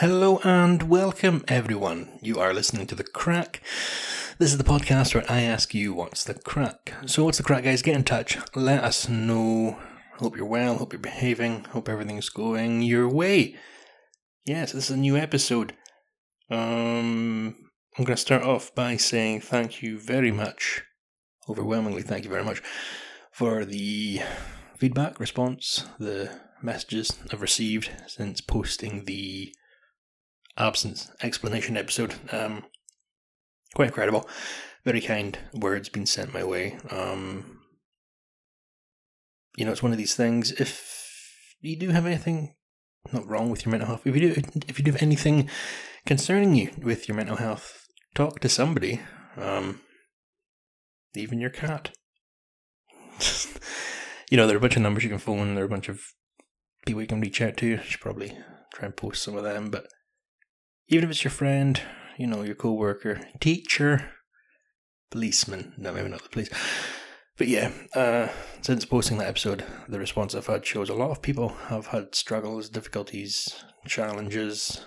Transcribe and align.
Hello 0.00 0.38
and 0.44 0.84
welcome, 0.84 1.44
everyone. 1.48 2.20
You 2.22 2.38
are 2.38 2.54
listening 2.54 2.86
to 2.86 2.94
The 2.94 3.02
Crack. 3.02 3.60
This 4.38 4.52
is 4.52 4.56
the 4.56 4.62
podcast 4.62 5.12
where 5.12 5.28
I 5.28 5.40
ask 5.40 5.74
you 5.74 5.92
what's 5.92 6.22
the 6.22 6.34
crack. 6.34 6.94
So, 7.06 7.24
what's 7.24 7.38
the 7.38 7.42
crack, 7.42 7.64
guys? 7.64 7.82
Get 7.82 7.96
in 7.96 8.04
touch. 8.04 8.38
Let 8.54 8.84
us 8.84 9.08
know. 9.08 9.76
Hope 10.18 10.36
you're 10.36 10.46
well. 10.46 10.76
Hope 10.76 10.92
you're 10.92 11.02
behaving. 11.02 11.64
Hope 11.64 11.88
everything's 11.88 12.28
going 12.28 12.80
your 12.82 13.08
way. 13.08 13.56
Yes, 14.46 14.70
this 14.70 14.84
is 14.88 14.94
a 14.94 14.96
new 14.96 15.16
episode. 15.16 15.74
Um, 16.48 17.56
I'm 17.98 18.04
going 18.04 18.14
to 18.14 18.16
start 18.16 18.44
off 18.44 18.72
by 18.76 18.96
saying 18.96 19.40
thank 19.40 19.82
you 19.82 19.98
very 19.98 20.30
much. 20.30 20.84
Overwhelmingly, 21.48 22.02
thank 22.02 22.22
you 22.22 22.30
very 22.30 22.44
much 22.44 22.62
for 23.32 23.64
the 23.64 24.20
feedback, 24.76 25.18
response, 25.18 25.86
the 25.98 26.30
messages 26.62 27.18
I've 27.32 27.42
received 27.42 27.90
since 28.06 28.40
posting 28.40 29.04
the 29.06 29.52
absence 30.58 31.10
explanation 31.22 31.76
episode. 31.76 32.14
Um, 32.32 32.64
quite 33.74 33.88
incredible. 33.88 34.28
Very 34.84 35.00
kind 35.00 35.38
words 35.54 35.88
being 35.88 36.06
sent 36.06 36.34
my 36.34 36.44
way. 36.44 36.78
Um, 36.90 37.60
you 39.56 39.64
know, 39.64 39.72
it's 39.72 39.82
one 39.82 39.92
of 39.92 39.98
these 39.98 40.14
things. 40.14 40.52
If 40.52 41.56
you 41.60 41.76
do 41.76 41.90
have 41.90 42.06
anything 42.06 42.54
not 43.12 43.26
wrong 43.26 43.50
with 43.50 43.64
your 43.64 43.70
mental 43.70 43.88
health, 43.88 44.06
if 44.06 44.14
you 44.14 44.34
do, 44.34 44.42
if 44.68 44.78
you 44.78 44.84
do 44.84 44.92
have 44.92 45.02
anything 45.02 45.48
concerning 46.06 46.54
you 46.54 46.70
with 46.82 47.08
your 47.08 47.16
mental 47.16 47.36
health, 47.36 47.86
talk 48.14 48.40
to 48.40 48.48
somebody. 48.48 49.00
Um, 49.36 49.80
even 51.14 51.40
your 51.40 51.50
cat. 51.50 51.90
you 54.30 54.36
know, 54.36 54.46
there 54.46 54.54
are 54.56 54.58
a 54.58 54.60
bunch 54.60 54.76
of 54.76 54.82
numbers 54.82 55.04
you 55.04 55.10
can 55.10 55.18
phone. 55.18 55.54
There 55.54 55.64
are 55.64 55.66
a 55.66 55.70
bunch 55.70 55.88
of 55.88 56.00
people 56.86 57.02
you 57.02 57.08
can 57.08 57.20
reach 57.20 57.40
out 57.40 57.56
to. 57.58 57.66
You 57.66 57.80
should 57.82 58.00
probably 58.00 58.36
try 58.72 58.86
and 58.86 58.96
post 58.96 59.22
some 59.22 59.36
of 59.36 59.42
them. 59.44 59.70
But 59.70 59.88
even 60.88 61.04
if 61.04 61.10
it's 61.10 61.24
your 61.24 61.30
friend, 61.30 61.80
you 62.16 62.26
know, 62.26 62.42
your 62.42 62.54
co-worker, 62.54 63.20
teacher, 63.40 64.10
policeman, 65.10 65.74
no, 65.76 65.92
maybe 65.92 66.08
not 66.08 66.22
the 66.22 66.28
police. 66.28 66.50
But 67.36 67.46
yeah, 67.46 67.70
uh, 67.94 68.28
since 68.62 68.84
posting 68.84 69.18
that 69.18 69.28
episode, 69.28 69.64
the 69.88 70.00
response 70.00 70.34
I've 70.34 70.46
had 70.46 70.66
shows 70.66 70.88
a 70.88 70.94
lot 70.94 71.10
of 71.10 71.22
people 71.22 71.50
have 71.68 71.88
had 71.88 72.14
struggles, 72.14 72.68
difficulties, 72.68 73.64
challenges, 73.86 74.84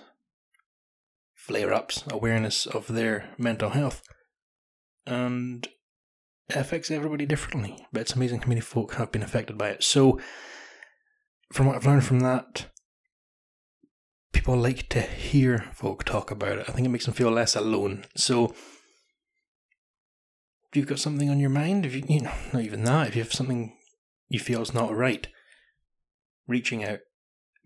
flare 1.34 1.74
ups, 1.74 2.04
awareness 2.12 2.66
of 2.66 2.88
their 2.88 3.30
mental 3.38 3.70
health. 3.70 4.02
And 5.06 5.66
it 6.50 6.58
affects 6.58 6.92
everybody 6.92 7.26
differently, 7.26 7.78
but 7.94 8.02
it's 8.02 8.16
amazing 8.16 8.42
how 8.42 8.50
many 8.50 8.62
folk 8.62 8.96
have 8.96 9.12
been 9.12 9.24
affected 9.24 9.58
by 9.58 9.70
it. 9.70 9.84
So, 9.84 10.20
from 11.54 11.68
what 11.68 11.76
I've 11.78 11.86
learned 11.86 12.06
from 12.06 12.20
that, 12.20 12.68
people 14.32 14.56
like 14.56 14.90
to 14.90 15.02
hear 15.02 15.66
folk 15.74 16.04
talk 16.04 16.32
about 16.32 16.58
it. 16.58 16.66
I 16.70 16.72
think 16.72 16.86
it 16.86 16.92
makes 16.92 17.06
them 17.06 17.14
feel 17.14 17.32
less 17.32 17.56
alone. 17.56 18.06
So, 18.16 18.46
if 20.70 20.76
you've 20.78 20.88
got 20.88 21.00
something 21.00 21.30
on 21.30 21.40
your 21.40 21.50
mind, 21.50 21.86
if 21.86 21.94
you, 21.94 22.04
you 22.08 22.22
know, 22.22 22.34
not 22.54 22.64
even 22.64 22.84
that, 22.86 23.10
if 23.10 23.16
you 23.16 23.22
have 23.22 23.34
something 23.34 23.76
you 24.30 24.40
feel 24.40 24.62
is 24.62 24.74
not 24.74 24.96
right, 24.96 25.28
reaching 26.48 26.84
out 26.84 27.00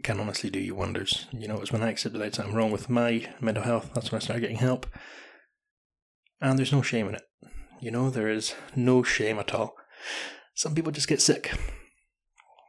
can 0.03 0.19
honestly 0.19 0.49
do 0.49 0.59
you 0.59 0.75
wonders. 0.75 1.25
You 1.31 1.47
know, 1.47 1.55
it 1.55 1.61
was 1.61 1.71
when 1.71 1.83
I 1.83 1.89
accepted 1.89 2.19
that 2.19 2.35
something 2.35 2.53
wrong 2.53 2.71
with 2.71 2.89
my 2.89 3.27
mental 3.39 3.63
health, 3.63 3.91
that's 3.93 4.11
when 4.11 4.21
I 4.21 4.23
started 4.23 4.41
getting 4.41 4.57
help. 4.57 4.87
And 6.41 6.59
there's 6.59 6.73
no 6.73 6.81
shame 6.81 7.07
in 7.07 7.15
it. 7.15 7.23
You 7.79 7.91
know, 7.91 8.09
there 8.09 8.29
is 8.29 8.55
no 8.75 9.03
shame 9.03 9.39
at 9.39 9.53
all. 9.53 9.75
Some 10.53 10.75
people 10.75 10.91
just 10.91 11.07
get 11.07 11.21
sick. 11.21 11.53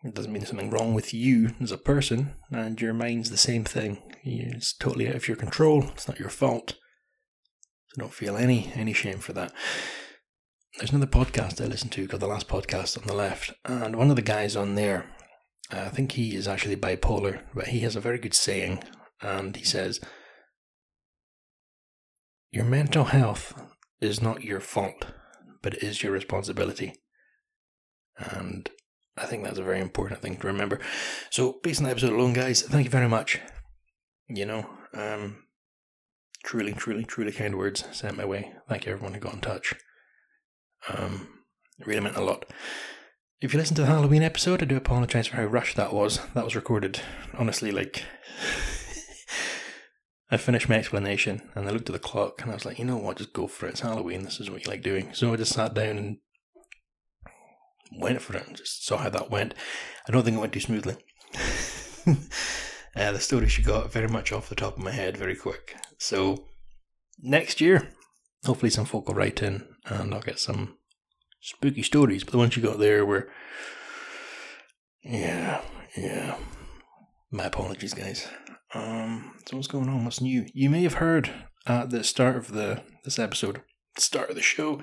It 0.06 0.14
doesn't 0.14 0.32
mean 0.32 0.40
there's 0.40 0.50
something 0.50 0.70
wrong 0.70 0.94
with 0.94 1.12
you 1.12 1.54
as 1.60 1.72
a 1.72 1.78
person, 1.78 2.34
and 2.52 2.80
your 2.80 2.94
mind's 2.94 3.30
the 3.30 3.36
same 3.36 3.64
thing. 3.64 4.02
It's 4.22 4.72
totally 4.72 5.08
out 5.08 5.16
of 5.16 5.26
your 5.26 5.36
control. 5.36 5.82
It's 5.88 6.06
not 6.06 6.20
your 6.20 6.28
fault. 6.28 6.74
So 7.88 8.02
don't 8.02 8.12
feel 8.12 8.36
any 8.36 8.70
any 8.76 8.92
shame 8.92 9.18
for 9.18 9.32
that. 9.32 9.52
There's 10.78 10.90
another 10.90 11.10
podcast 11.10 11.60
I 11.60 11.66
listen 11.66 11.88
to 11.90 12.06
called 12.06 12.22
The 12.22 12.28
Last 12.28 12.46
Podcast 12.46 13.00
on 13.00 13.06
the 13.08 13.16
Left, 13.16 13.52
and 13.64 13.96
one 13.96 14.10
of 14.10 14.16
the 14.16 14.22
guys 14.22 14.54
on 14.54 14.76
there, 14.76 15.10
uh, 15.72 15.80
I 15.80 15.88
think 15.88 16.12
he 16.12 16.36
is 16.36 16.46
actually 16.46 16.76
bipolar, 16.76 17.40
but 17.52 17.68
he 17.68 17.80
has 17.80 17.96
a 17.96 18.00
very 18.00 18.18
good 18.18 18.34
saying, 18.34 18.84
and 19.20 19.56
he 19.56 19.64
says, 19.64 20.00
Your 22.52 22.64
mental 22.64 23.04
health 23.04 23.60
is 24.00 24.22
not 24.22 24.44
your 24.44 24.60
fault, 24.60 25.06
but 25.62 25.74
it 25.74 25.82
is 25.82 26.02
your 26.04 26.12
responsibility. 26.12 26.94
And 28.18 28.70
I 29.16 29.26
think 29.26 29.44
that's 29.44 29.58
a 29.58 29.64
very 29.64 29.80
important 29.80 30.20
thing 30.20 30.36
to 30.36 30.46
remember. 30.46 30.78
So, 31.30 31.58
based 31.62 31.80
on 31.80 31.84
the 31.84 31.90
episode 31.90 32.12
alone, 32.12 32.34
guys, 32.34 32.62
thank 32.62 32.84
you 32.84 32.90
very 32.90 33.08
much. 33.08 33.40
You 34.28 34.44
know, 34.44 34.66
um, 34.92 35.44
truly, 36.44 36.72
truly, 36.72 37.04
truly 37.04 37.32
kind 37.32 37.56
words 37.56 37.84
sent 37.92 38.16
my 38.16 38.24
way. 38.24 38.52
Thank 38.68 38.84
you, 38.86 38.92
everyone 38.92 39.14
who 39.14 39.20
got 39.20 39.34
in 39.34 39.40
touch. 39.40 39.74
Um, 40.88 41.28
it 41.78 41.86
really 41.86 42.00
meant 42.00 42.16
a 42.16 42.24
lot. 42.24 42.44
If 43.40 43.52
you 43.52 43.58
listen 43.60 43.76
to 43.76 43.82
the 43.82 43.88
Halloween 43.88 44.22
episode, 44.22 44.62
I 44.62 44.66
do 44.66 44.76
apologize 44.76 45.26
for 45.26 45.36
how 45.36 45.44
rushed 45.44 45.76
that 45.76 45.92
was. 45.92 46.20
That 46.34 46.44
was 46.44 46.56
recorded, 46.56 47.00
honestly, 47.36 47.70
like. 47.70 48.04
I 50.28 50.36
finished 50.36 50.68
my 50.68 50.74
explanation 50.74 51.48
and 51.54 51.68
I 51.68 51.70
looked 51.70 51.88
at 51.88 51.92
the 51.92 52.00
clock 52.00 52.42
and 52.42 52.50
I 52.50 52.54
was 52.54 52.64
like, 52.64 52.80
you 52.80 52.84
know 52.84 52.96
what, 52.96 53.18
just 53.18 53.32
go 53.32 53.46
for 53.46 53.66
it. 53.66 53.70
It's 53.70 53.80
Halloween. 53.80 54.24
This 54.24 54.40
is 54.40 54.50
what 54.50 54.64
you 54.64 54.70
like 54.70 54.82
doing. 54.82 55.14
So 55.14 55.32
I 55.32 55.36
just 55.36 55.52
sat 55.52 55.72
down 55.72 55.98
and 55.98 56.18
went 57.92 58.22
for 58.22 58.36
it 58.36 58.46
and 58.46 58.56
just 58.56 58.84
saw 58.86 58.98
how 58.98 59.10
that 59.10 59.30
went. 59.30 59.54
I 60.08 60.12
don't 60.12 60.22
think 60.22 60.36
it 60.36 60.40
went 60.40 60.52
too 60.52 60.60
smoothly. 60.60 60.96
uh, 62.96 63.12
the 63.12 63.20
story 63.20 63.48
she 63.48 63.62
got 63.62 63.92
very 63.92 64.08
much 64.08 64.32
off 64.32 64.48
the 64.48 64.54
top 64.54 64.76
of 64.76 64.82
my 64.82 64.92
head 64.92 65.16
very 65.16 65.36
quick. 65.36 65.76
So 65.98 66.46
next 67.18 67.60
year, 67.60 67.90
hopefully 68.44 68.70
some 68.70 68.84
folk 68.84 69.08
will 69.08 69.14
write 69.14 69.42
in 69.42 69.66
and 69.86 70.14
I'll 70.14 70.20
get 70.20 70.38
some 70.38 70.76
spooky 71.40 71.82
stories. 71.82 72.24
But 72.24 72.32
the 72.32 72.38
ones 72.38 72.56
you 72.56 72.62
got 72.62 72.78
there 72.78 73.04
were, 73.04 73.28
yeah, 75.02 75.62
yeah. 75.96 76.38
My 77.30 77.44
apologies, 77.44 77.94
guys. 77.94 78.28
Um, 78.74 79.34
so 79.46 79.56
what's 79.56 79.68
going 79.68 79.88
on? 79.88 80.04
What's 80.04 80.20
new? 80.20 80.46
You 80.52 80.70
may 80.70 80.82
have 80.82 80.94
heard 80.94 81.30
at 81.66 81.90
the 81.90 82.04
start 82.04 82.36
of 82.36 82.52
the 82.52 82.82
this 83.04 83.18
episode, 83.18 83.62
start 83.98 84.30
of 84.30 84.36
the 84.36 84.42
show, 84.42 84.80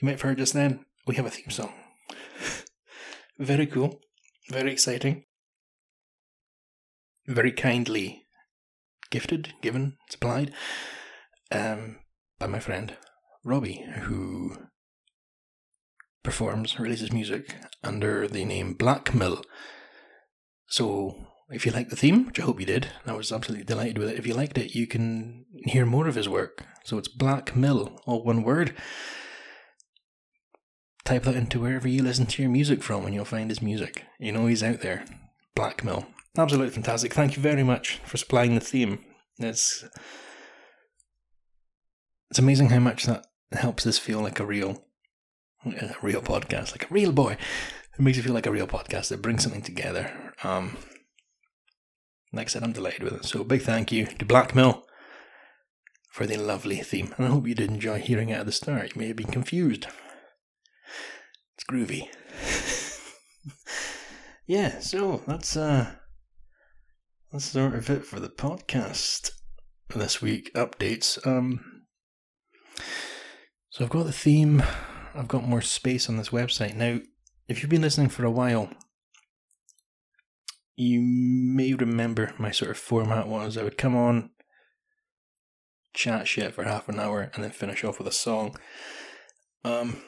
you 0.00 0.06
might 0.06 0.12
have 0.12 0.22
heard 0.22 0.38
just 0.38 0.54
then, 0.54 0.84
we 1.06 1.16
have 1.16 1.26
a 1.26 1.30
theme 1.30 1.50
song. 1.50 1.72
Very 3.38 3.66
cool, 3.66 4.00
very 4.50 4.72
exciting, 4.72 5.24
very 7.26 7.52
kindly 7.52 8.24
gifted, 9.10 9.52
given, 9.62 9.96
supplied 10.10 10.52
um, 11.52 12.00
by 12.40 12.48
my 12.48 12.58
friend 12.58 12.96
Robbie, 13.44 13.84
who 14.00 14.56
performs, 16.24 16.80
releases 16.80 17.12
music 17.12 17.54
under 17.84 18.26
the 18.26 18.44
name 18.44 18.74
Blackmill. 18.74 19.44
So, 20.66 21.28
if 21.48 21.64
you 21.64 21.70
like 21.70 21.90
the 21.90 21.96
theme, 21.96 22.26
which 22.26 22.40
I 22.40 22.42
hope 22.42 22.58
you 22.58 22.66
did, 22.66 22.88
I 23.06 23.12
was 23.12 23.30
absolutely 23.30 23.64
delighted 23.64 23.98
with 23.98 24.08
it. 24.08 24.18
If 24.18 24.26
you 24.26 24.34
liked 24.34 24.58
it, 24.58 24.74
you 24.74 24.88
can 24.88 25.46
hear 25.64 25.86
more 25.86 26.08
of 26.08 26.16
his 26.16 26.28
work. 26.28 26.64
So 26.84 26.98
it's 26.98 27.08
Blackmill, 27.08 28.00
all 28.04 28.24
one 28.24 28.42
word 28.42 28.74
type 31.08 31.22
that 31.22 31.36
into 31.36 31.60
wherever 31.60 31.88
you 31.88 32.02
listen 32.02 32.26
to 32.26 32.42
your 32.42 32.50
music 32.50 32.82
from 32.82 33.06
and 33.06 33.14
you'll 33.14 33.24
find 33.24 33.50
his 33.50 33.62
music. 33.62 34.04
You 34.18 34.30
know 34.30 34.46
he's 34.46 34.62
out 34.62 34.80
there. 34.80 35.06
Blackmill. 35.56 36.06
Absolutely 36.36 36.74
fantastic. 36.74 37.14
Thank 37.14 37.34
you 37.34 37.42
very 37.42 37.62
much 37.62 37.98
for 38.04 38.18
supplying 38.18 38.54
the 38.54 38.60
theme. 38.60 39.02
It's 39.38 39.84
it's 42.30 42.38
amazing 42.38 42.68
how 42.68 42.80
much 42.80 43.04
that 43.04 43.24
helps 43.52 43.84
this 43.84 43.98
feel 43.98 44.20
like 44.20 44.38
a 44.38 44.44
real 44.44 44.84
a 45.64 45.94
real 46.02 46.20
podcast, 46.20 46.72
like 46.72 46.90
a 46.90 46.94
real 46.94 47.12
boy. 47.12 47.38
It 47.94 48.00
makes 48.00 48.18
it 48.18 48.22
feel 48.22 48.34
like 48.34 48.46
a 48.46 48.52
real 48.52 48.66
podcast. 48.66 49.10
It 49.10 49.22
brings 49.22 49.42
something 49.42 49.62
together. 49.62 50.34
Um 50.44 50.76
like 52.34 52.48
I 52.48 52.50
said, 52.50 52.62
I'm 52.62 52.72
delighted 52.72 53.02
with 53.02 53.14
it. 53.14 53.24
So 53.24 53.44
big 53.44 53.62
thank 53.62 53.90
you 53.90 54.04
to 54.04 54.26
Blackmill 54.26 54.82
for 56.10 56.26
the 56.26 56.36
lovely 56.36 56.76
theme. 56.76 57.14
And 57.16 57.26
I 57.26 57.30
hope 57.30 57.48
you 57.48 57.54
did 57.54 57.70
enjoy 57.70 57.98
hearing 57.98 58.28
it 58.28 58.38
at 58.38 58.44
the 58.44 58.52
start. 58.52 58.94
You 58.94 59.00
may 59.00 59.08
have 59.08 59.16
been 59.16 59.32
confused 59.32 59.86
groovy. 61.70 62.08
yeah, 64.46 64.78
so 64.80 65.22
that's 65.26 65.56
uh 65.56 65.94
that's 67.30 67.44
sort 67.44 67.74
of 67.74 67.90
it 67.90 68.04
for 68.04 68.20
the 68.20 68.28
podcast 68.28 69.30
this 69.94 70.22
week. 70.22 70.52
Updates. 70.54 71.24
Um 71.26 71.84
so 73.70 73.84
I've 73.84 73.90
got 73.90 74.06
the 74.06 74.12
theme, 74.12 74.62
I've 75.14 75.28
got 75.28 75.46
more 75.46 75.62
space 75.62 76.08
on 76.08 76.16
this 76.16 76.30
website. 76.30 76.74
Now, 76.74 77.00
if 77.48 77.62
you've 77.62 77.70
been 77.70 77.82
listening 77.82 78.08
for 78.08 78.24
a 78.24 78.30
while, 78.30 78.70
you 80.74 81.00
may 81.02 81.74
remember 81.74 82.32
my 82.38 82.50
sort 82.50 82.70
of 82.70 82.78
format 82.78 83.28
was 83.28 83.56
I 83.56 83.62
would 83.62 83.78
come 83.78 83.96
on, 83.96 84.30
chat 85.92 86.28
shit 86.28 86.54
for 86.54 86.64
half 86.64 86.88
an 86.88 86.98
hour, 86.98 87.30
and 87.34 87.44
then 87.44 87.50
finish 87.50 87.84
off 87.84 87.98
with 87.98 88.08
a 88.08 88.12
song. 88.12 88.56
Um, 89.64 90.02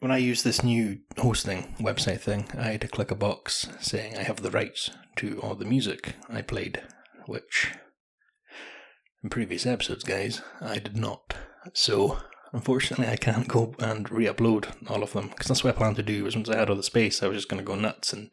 when 0.00 0.10
I 0.10 0.18
use 0.18 0.42
this 0.42 0.62
new 0.62 0.98
hosting 1.18 1.74
website 1.80 2.20
thing, 2.20 2.48
I 2.56 2.72
had 2.72 2.80
to 2.82 2.88
click 2.88 3.10
a 3.10 3.16
box 3.16 3.68
saying 3.80 4.16
I 4.16 4.22
have 4.22 4.42
the 4.42 4.50
rights 4.50 4.90
to 5.16 5.40
all 5.40 5.54
the 5.54 5.64
music 5.64 6.14
I 6.28 6.42
played, 6.42 6.82
which 7.26 7.72
in 9.22 9.30
previous 9.30 9.66
episodes, 9.66 10.04
guys. 10.04 10.42
I 10.60 10.78
did 10.78 10.96
not. 10.96 11.34
So, 11.72 12.18
unfortunately, 12.52 13.08
I 13.08 13.16
can't 13.16 13.48
go 13.48 13.74
and 13.78 14.10
re 14.10 14.26
upload 14.26 14.68
all 14.88 15.02
of 15.02 15.12
them 15.12 15.28
because 15.28 15.48
that's 15.48 15.64
what 15.64 15.74
I 15.74 15.78
planned 15.78 15.96
to 15.96 16.02
do. 16.02 16.24
Was 16.24 16.36
once 16.36 16.48
I 16.48 16.56
had 16.56 16.70
all 16.70 16.76
the 16.76 16.82
space, 16.82 17.22
I 17.22 17.26
was 17.26 17.38
just 17.38 17.48
going 17.48 17.60
to 17.60 17.66
go 17.66 17.74
nuts 17.74 18.12
and 18.12 18.30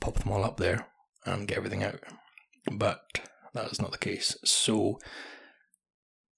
pop 0.00 0.14
them 0.14 0.32
all 0.32 0.44
up 0.44 0.56
there 0.56 0.86
and 1.26 1.46
get 1.46 1.58
everything 1.58 1.82
out. 1.82 2.00
But 2.70 3.20
that 3.52 3.70
is 3.70 3.80
not 3.80 3.92
the 3.92 3.98
case. 3.98 4.36
So, 4.44 4.98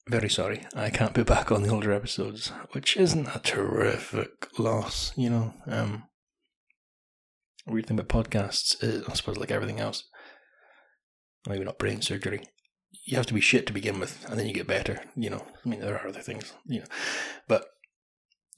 very 0.08 0.28
sorry, 0.28 0.66
I 0.74 0.90
can't 0.90 1.14
be 1.14 1.22
back 1.22 1.50
on 1.50 1.62
the 1.62 1.70
older 1.70 1.92
episodes, 1.92 2.48
which 2.72 2.96
isn't 2.96 3.28
a 3.34 3.40
terrific 3.40 4.48
loss, 4.58 5.12
you 5.16 5.30
know. 5.30 5.54
Um, 5.66 6.04
weird 7.66 7.86
thing 7.86 7.98
about 7.98 8.24
podcasts 8.24 8.82
is, 8.82 9.04
I 9.08 9.14
suppose, 9.14 9.38
like 9.38 9.50
everything 9.50 9.80
else, 9.80 10.04
maybe 11.48 11.64
not 11.64 11.78
brain 11.78 12.02
surgery. 12.02 12.42
You 13.06 13.16
have 13.16 13.26
to 13.26 13.34
be 13.34 13.40
shit 13.40 13.66
to 13.66 13.72
begin 13.72 13.98
with, 13.98 14.24
and 14.28 14.38
then 14.38 14.46
you 14.46 14.52
get 14.52 14.66
better. 14.66 15.00
You 15.16 15.30
know, 15.30 15.46
I 15.64 15.68
mean, 15.68 15.80
there 15.80 15.98
are 15.98 16.08
other 16.08 16.20
things, 16.20 16.52
you 16.66 16.80
know, 16.80 16.86
but 17.48 17.66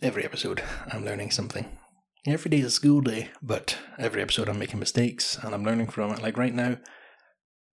every 0.02 0.24
episode 0.24 0.62
I'm 0.92 1.04
learning 1.04 1.30
something. 1.30 1.78
Every 2.26 2.50
day 2.50 2.58
is 2.58 2.66
a 2.66 2.70
school 2.70 3.02
day, 3.02 3.30
but 3.40 3.78
every 3.98 4.20
episode 4.20 4.48
I'm 4.48 4.58
making 4.58 4.80
mistakes 4.80 5.38
and 5.40 5.54
I'm 5.54 5.64
learning 5.64 5.88
from 5.88 6.10
it. 6.10 6.20
Like 6.20 6.36
right 6.36 6.52
now, 6.52 6.78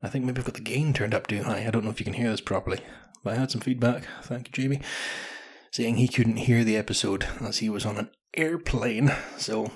I 0.04 0.10
think 0.10 0.26
maybe 0.26 0.40
I've 0.40 0.46
got 0.46 0.56
the 0.56 0.62
gain 0.62 0.92
turned 0.92 1.14
up 1.14 1.28
too 1.28 1.44
high. 1.44 1.66
I 1.66 1.72
don't 1.72 1.86
know 1.86 1.90
if 1.90 2.00
you 2.00 2.04
can 2.04 2.14
hear 2.14 2.30
this 2.30 2.42
properly, 2.42 2.82
but 3.24 3.34
I 3.34 3.40
had 3.40 3.52
some 3.52 3.62
feedback. 3.62 4.04
Thank 4.22 4.48
you, 4.48 4.52
Jamie, 4.52 4.82
saying 5.72 5.96
he 5.96 6.10
couldn't 6.10 6.38
hear 6.38 6.66
the 6.66 6.76
episode 6.76 7.26
as 7.40 7.60
he 7.60 7.70
was 7.70 7.86
on 7.86 7.98
an 7.98 8.10
airplane. 8.36 9.14
So 9.38 9.72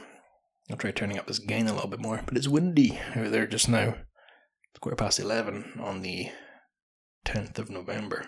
I'll 0.69 0.75
try 0.75 0.91
turning 0.91 1.17
up 1.17 1.27
this 1.27 1.39
gain 1.39 1.67
a 1.67 1.73
little 1.73 1.89
bit 1.89 2.01
more. 2.01 2.21
But 2.25 2.35
it's 2.35 2.47
windy 2.47 2.99
over 3.15 3.29
there 3.29 3.47
just 3.47 3.69
now. 3.69 3.95
It's 4.71 4.79
quarter 4.81 4.97
past 4.97 5.17
11 5.17 5.79
on 5.79 6.01
the 6.01 6.27
10th 7.25 7.57
of 7.57 7.69
November. 7.69 8.25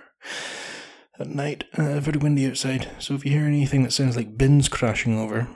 At 1.19 1.27
night, 1.27 1.65
uh, 1.77 1.99
very 1.99 2.17
windy 2.17 2.47
outside. 2.47 2.89
So 2.97 3.13
if 3.13 3.25
you 3.25 3.31
hear 3.31 3.45
anything 3.45 3.83
that 3.83 3.91
sounds 3.91 4.15
like 4.15 4.37
bins 4.37 4.69
crashing 4.69 5.19
over, 5.19 5.49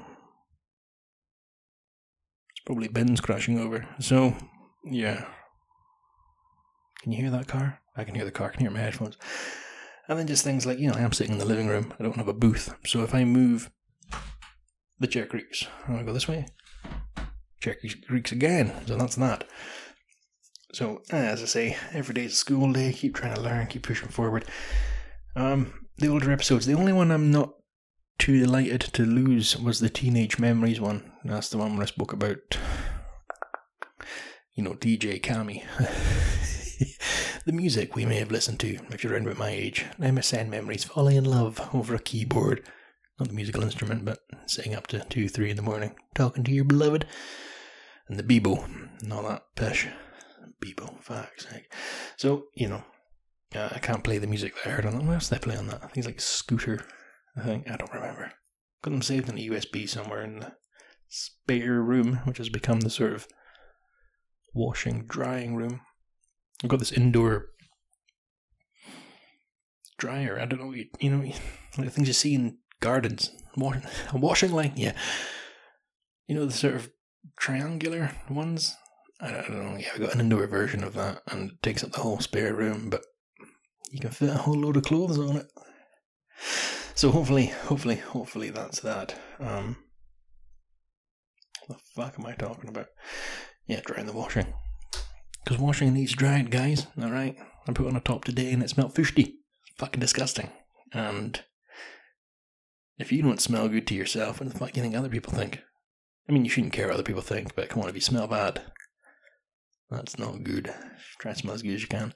it's 2.50 2.66
probably 2.66 2.90
bins 2.90 3.22
crashing 3.22 3.58
over. 3.58 3.88
So, 4.02 4.36
yeah. 4.84 5.26
Can 7.04 7.12
you 7.12 7.22
hear 7.22 7.32
that 7.32 7.50
car? 7.50 7.82
I 7.98 8.06
can 8.06 8.16
hear 8.16 8.24
the 8.24 8.32
car, 8.32 8.48
I 8.48 8.52
can 8.52 8.62
hear 8.62 8.72
my 8.72 8.80
headphones. 8.80 9.18
And 10.08 10.18
then 10.18 10.26
just 10.26 10.46
things 10.46 10.66
like, 10.66 10.80
you 10.80 10.90
know, 10.90 10.96
I 10.96 11.02
am 11.02 11.12
sitting 11.12 11.34
in 11.34 11.40
the 11.40 11.46
living 11.46 11.68
room, 11.68 11.94
I 12.00 12.04
don't 12.04 12.16
have 12.16 12.30
a 12.30 12.34
booth. 12.34 12.74
So 12.86 13.04
if 13.04 13.14
I 13.14 13.26
move, 13.26 13.70
the 15.00 15.08
chair 15.08 15.26
creaks. 15.26 15.68
I 15.86 15.92
want 15.92 16.02
to 16.02 16.06
go 16.06 16.14
this 16.14 16.30
way, 16.30 16.46
chair 17.60 17.76
creaks 18.08 18.32
again. 18.32 18.74
So 18.88 18.96
that's 18.96 19.18
that. 19.18 19.44
So, 20.72 21.02
as 21.12 21.44
I 21.44 21.46
say, 21.46 21.78
every 21.92 22.16
day 22.16 22.24
is 22.24 22.32
a 22.32 22.36
school 22.36 22.72
day, 22.72 22.94
keep 22.94 23.16
trying 23.16 23.36
to 23.36 23.42
learn, 23.42 23.68
keep 23.68 23.84
pushing 23.84 24.08
forward. 24.08 24.46
Um, 25.36 25.88
the 25.98 26.08
older 26.08 26.32
episodes, 26.32 26.66
the 26.66 26.74
only 26.74 26.94
one 26.94 27.12
I'm 27.12 27.32
not 27.32 27.54
too 28.18 28.40
delighted 28.40 28.82
to 28.94 29.06
lose 29.06 29.60
was 29.60 29.82
the 29.82 29.90
Teenage 29.90 30.40
Memories 30.40 30.80
one. 30.80 31.12
That's 31.26 31.50
the 31.50 31.58
one 31.58 31.74
where 31.74 31.84
I 31.84 31.88
spoke 31.88 32.14
about, 32.14 32.58
you 34.56 34.64
know, 34.64 34.74
DJ 34.74 35.22
Cammy. 35.22 35.64
the 37.46 37.52
music 37.52 37.96
we 37.96 38.06
may 38.06 38.18
have 38.18 38.32
listened 38.32 38.60
to 38.62 38.80
if 38.92 39.04
you're 39.04 39.14
around 39.14 39.26
about 39.26 39.38
my 39.38 39.50
age. 39.50 39.86
MSN 40.00 40.50
memories, 40.50 40.84
falling 40.84 41.18
in 41.18 41.26
love 41.26 41.70
over 41.74 41.96
a 41.96 42.00
keyboard. 42.00 42.68
Not 43.20 43.30
the 43.30 43.36
musical 43.36 43.64
instrument, 43.64 44.06
but 44.06 44.20
sitting 44.48 44.74
up 44.74 44.88
to 44.88 45.06
2, 45.10 45.30
3 45.30 45.52
in 45.52 45.56
the 45.56 45.62
morning, 45.62 45.96
talking 46.16 46.44
to 46.44 46.52
your 46.52 46.66
beloved. 46.66 47.06
And 48.08 48.20
the 48.20 48.24
Bebo, 48.24 48.66
and 49.02 49.14
all 49.14 49.24
that 49.24 49.44
pish. 49.56 49.88
Bebo, 50.64 51.02
facts. 51.02 51.48
So, 52.18 52.46
you 52.56 52.68
know, 52.68 52.84
uh, 53.56 53.70
I 53.72 53.80
can't 53.80 54.04
play 54.04 54.18
the 54.18 54.28
music 54.28 54.56
that 54.56 54.68
I 54.68 54.72
heard 54.72 54.86
on 54.86 54.98
that. 54.98 55.04
What 55.04 55.14
else 55.14 55.30
did 55.30 55.36
I 55.36 55.40
play 55.40 55.56
on 55.56 55.68
that? 55.68 55.84
I 55.84 55.88
think 55.88 56.06
like 56.06 56.20
Scooter 56.20 56.86
I 57.36 57.42
think 57.42 57.70
I 57.70 57.78
don't 57.78 57.94
remember. 57.94 58.32
Got 58.84 58.92
them 58.92 59.02
saved 59.02 59.30
in 59.30 59.38
a 59.38 59.50
USB 59.50 59.88
somewhere 59.88 60.24
in 60.24 60.40
the 60.40 60.54
spare 61.08 61.82
room, 61.82 62.20
which 62.26 62.38
has 62.38 62.50
become 62.50 62.82
the 62.82 62.90
sort 62.90 63.14
of 63.14 63.28
washing, 64.54 65.06
drying 65.08 65.56
room. 65.56 65.82
I've 66.62 66.70
got 66.70 66.80
this 66.80 66.92
indoor 66.92 67.48
dryer. 69.98 70.40
I 70.40 70.46
don't 70.46 70.60
know, 70.60 70.74
you, 70.74 70.88
you 71.00 71.10
know, 71.10 71.24
like 71.78 71.92
things 71.92 72.08
you 72.08 72.14
see 72.14 72.34
in 72.36 72.58
gardens. 72.80 73.32
Washing, 73.56 73.84
washing 74.14 74.52
line, 74.52 74.74
yeah. 74.76 74.94
You 76.28 76.36
know, 76.36 76.46
the 76.46 76.52
sort 76.52 76.76
of 76.76 76.90
triangular 77.40 78.12
ones. 78.30 78.76
I 79.22 79.32
don't 79.32 79.50
know. 79.52 79.78
Yeah, 79.78 79.90
I've 79.94 80.02
got 80.02 80.14
an 80.16 80.20
indoor 80.20 80.48
version 80.48 80.84
of 80.84 80.94
that, 80.96 81.22
and 81.28 81.52
it 81.52 81.62
takes 81.62 81.84
up 81.84 81.92
the 81.92 82.02
whole 82.02 82.20
spare 82.20 82.54
room, 82.54 82.90
but 82.90 83.06
you 83.92 84.00
can 84.00 84.10
fit 84.10 84.30
a 84.30 84.34
whole 84.34 84.60
load 84.60 84.76
of 84.76 84.84
clothes 84.84 85.20
on 85.20 85.38
it. 85.38 85.48
So 86.96 87.12
hopefully, 87.12 87.48
hopefully, 87.48 87.96
hopefully 87.96 88.50
that's 88.50 88.80
that. 88.82 89.16
Um, 89.40 89.78
what 91.68 91.80
the 91.80 92.02
fuck 92.02 92.20
am 92.20 92.26
I 92.26 92.34
talking 92.34 92.70
about? 92.70 92.88
Yeah, 93.68 93.82
drying 93.86 94.08
the 94.08 94.14
washing. 94.14 94.54
Because 95.44 95.60
washing 95.60 95.94
needs 95.94 96.14
dried, 96.14 96.52
guys. 96.52 96.88
Alright? 97.02 97.38
I 97.68 97.72
put 97.72 97.88
on 97.88 97.96
a 97.96 98.02
top 98.02 98.26
today 98.26 98.52
and 98.52 98.64
it 98.64 98.70
smelled 98.70 98.96
fishy. 98.96 99.40
Fucking 99.78 100.00
disgusting. 100.00 100.50
And 100.92 101.42
if 102.98 103.12
you 103.12 103.22
don't 103.22 103.42
smell 103.42 103.68
good 103.68 103.88
to 103.88 103.96
yourself, 103.96 104.40
what 104.40 104.52
the 104.52 104.58
fuck 104.58 104.72
do 104.72 104.80
you 104.80 104.84
think 104.84 104.96
other 104.96 105.10
people 105.10 105.34
think? 105.34 105.62
I 106.30 106.32
mean, 106.32 106.46
you 106.46 106.52
shouldn't 106.52 106.74
care 106.74 106.88
what 106.88 106.94
other 106.94 107.04
people 107.04 107.22
think, 107.22 107.56
but 107.56 107.70
come 107.70 107.82
on, 107.82 107.90
if 107.90 107.96
you 107.96 108.02
smell 108.02 108.28
bad, 108.28 108.62
that's 109.90 110.18
not 110.18 110.44
good. 110.44 110.74
Try 111.20 111.34
to 111.34 111.40
smell 111.40 111.54
as 111.54 111.62
good 111.62 111.74
as 111.74 111.82
you 111.82 111.88
can. 111.88 112.14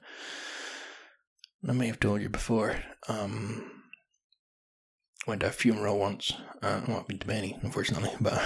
I 1.68 1.72
may 1.72 1.88
have 1.88 2.00
told 2.00 2.22
you 2.22 2.28
before, 2.28 2.76
um, 3.08 3.70
went 5.26 5.40
to 5.42 5.48
a 5.48 5.50
funeral 5.50 5.98
once. 5.98 6.32
Uh, 6.62 6.80
well, 6.86 7.00
I've 7.00 7.08
been 7.08 7.18
to 7.18 7.26
many, 7.26 7.58
unfortunately, 7.62 8.10
but 8.20 8.42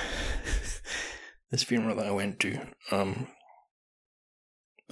this 1.50 1.62
funeral 1.62 1.96
that 1.96 2.06
I 2.06 2.10
went 2.10 2.40
to, 2.40 2.58
um, 2.90 3.28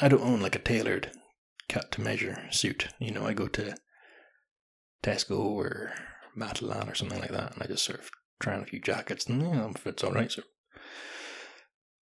I 0.01 0.09
don't 0.09 0.23
own 0.23 0.41
like 0.41 0.57
a 0.57 0.61
tailored 0.61 1.11
cut 1.69 1.93
to 1.93 2.01
measure 2.01 2.43
suit. 2.51 2.89
You 2.99 3.13
know, 3.13 3.27
I 3.27 3.35
go 3.35 3.47
to 3.49 3.77
Tesco 5.03 5.39
or 5.39 5.93
Matalan 6.37 6.91
or 6.91 6.95
something 6.95 7.21
like 7.21 7.31
that, 7.31 7.55
and 7.55 7.63
I 7.63 7.67
just 7.67 7.85
sort 7.85 8.01
of 8.01 8.11
try 8.41 8.55
on 8.55 8.63
a 8.63 8.67
few 8.67 8.81
jackets, 8.81 9.27
and 9.27 9.43
you 9.43 9.49
know, 9.49 9.73
fits 9.73 10.03
all 10.03 10.13
right. 10.13 10.31
So 10.31 10.43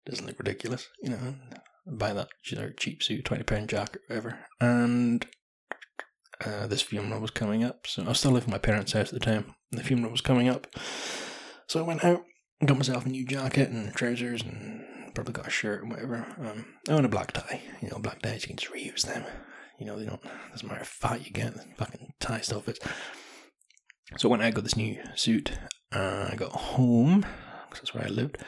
doesn't 0.07 0.27
look 0.27 0.39
ridiculous, 0.39 0.87
you 1.03 1.11
know. 1.11 1.35
Buy 1.87 2.13
that 2.13 2.29
cheap 2.43 3.03
suit, 3.03 3.25
twenty 3.25 3.45
pound 3.45 3.71
jacket, 3.71 4.03
whatever, 4.09 4.41
and 4.61 5.27
uh, 6.45 6.67
this 6.67 6.83
funeral 6.83 7.21
was 7.21 7.31
coming 7.31 7.65
up. 7.65 7.87
So 7.87 8.05
I 8.05 8.09
was 8.09 8.19
still 8.19 8.33
living 8.33 8.49
in 8.49 8.53
my 8.53 8.59
parents' 8.59 8.93
house 8.93 9.09
at 9.09 9.15
the 9.15 9.21
time. 9.21 9.55
The 9.71 9.83
funeral 9.83 10.13
was 10.13 10.21
coming 10.21 10.49
up. 10.49 10.67
So 11.67 11.81
I 11.81 11.87
went 11.87 12.05
out 12.05 12.23
got 12.65 12.77
myself 12.77 13.07
a 13.07 13.09
new 13.09 13.25
jacket 13.25 13.71
and 13.71 13.95
trousers 13.95 14.43
and 14.43 14.85
probably 15.19 15.33
got 15.33 15.49
a 15.49 15.51
shirt 15.51 15.83
and 15.83 15.91
whatever. 15.91 16.25
Um, 16.39 16.65
I 16.89 16.93
own 16.93 17.05
a 17.05 17.09
black 17.09 17.33
tie. 17.33 17.61
You 17.83 17.89
know, 17.89 17.99
black 17.99 18.23
ties, 18.23 18.43
you 18.43 18.49
can 18.49 18.57
just 18.57 18.73
reuse 18.73 19.03
them. 19.03 19.25
You 19.81 19.87
know, 19.87 19.99
they 19.99 20.07
don't, 20.07 20.23
doesn't 20.53 20.67
matter 20.67 20.79
how 20.79 20.85
fat 20.85 21.27
you 21.27 21.33
get, 21.33 21.55
fucking 21.77 22.13
tie 22.21 22.41
still 22.41 22.61
fits. 22.61 22.79
So 24.17 24.29
when 24.29 24.41
I 24.41 24.53
got 24.53 24.63
this 24.63 24.77
new 24.77 24.97
suit, 25.17 25.59
uh, 25.93 26.29
I 26.31 26.37
got 26.37 26.53
home, 26.53 27.27
because 27.69 27.81
that's 27.81 27.95
where 27.95 28.05
I 28.05 28.09
lived, 28.09 28.39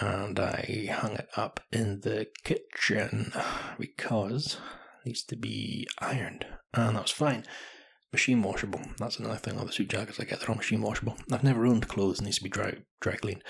and 0.00 0.38
I 0.40 0.88
hung 0.92 1.12
it 1.12 1.28
up 1.36 1.60
in 1.72 2.00
the 2.00 2.26
kitchen 2.44 3.32
because 3.78 4.58
it 5.04 5.06
needs 5.06 5.22
to 5.24 5.36
be 5.36 5.86
ironed 6.00 6.44
and 6.74 6.96
that 6.96 7.02
was 7.02 7.10
fine. 7.10 7.44
Machine 8.12 8.42
washable. 8.42 8.80
That's 8.98 9.18
another 9.18 9.36
thing. 9.36 9.58
All 9.58 9.64
the 9.64 9.72
suit 9.72 9.90
jackets 9.90 10.18
I 10.18 10.24
get, 10.24 10.40
they're 10.40 10.50
all 10.50 10.56
machine 10.56 10.82
washable. 10.82 11.16
I've 11.30 11.44
never 11.44 11.66
owned 11.66 11.88
clothes 11.88 12.18
that 12.18 12.24
needs 12.24 12.38
to 12.38 12.44
be 12.44 12.50
dry, 12.50 12.74
dry 13.00 13.16
cleaned. 13.16 13.44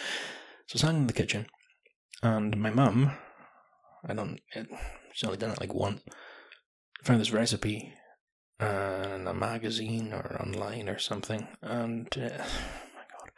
So 0.67 0.77
it's 0.77 0.83
hanging 0.83 1.03
in 1.03 1.07
the 1.07 1.13
kitchen, 1.13 1.47
and 2.23 2.57
my 2.57 2.71
mum, 2.71 3.13
I 4.07 4.15
don't, 4.15 4.41
she's 5.13 5.25
only 5.25 5.39
done 5.39 5.51
it 5.51 5.61
like 5.61 5.75
once, 5.75 6.03
found 7.03 7.21
this 7.21 7.33
recipe 7.33 7.95
in 8.61 9.27
a 9.27 9.35
magazine 9.35 10.13
or 10.13 10.41
online 10.41 10.89
or 10.89 10.99
something, 10.99 11.47
and 11.63 12.09
uh, 12.17 12.31
oh 12.31 12.91
my 12.95 13.05
god, 13.19 13.31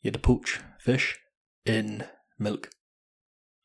you 0.00 0.08
had 0.08 0.14
to 0.14 0.20
poach 0.20 0.60
fish 0.78 1.18
in 1.64 2.04
milk 2.38 2.70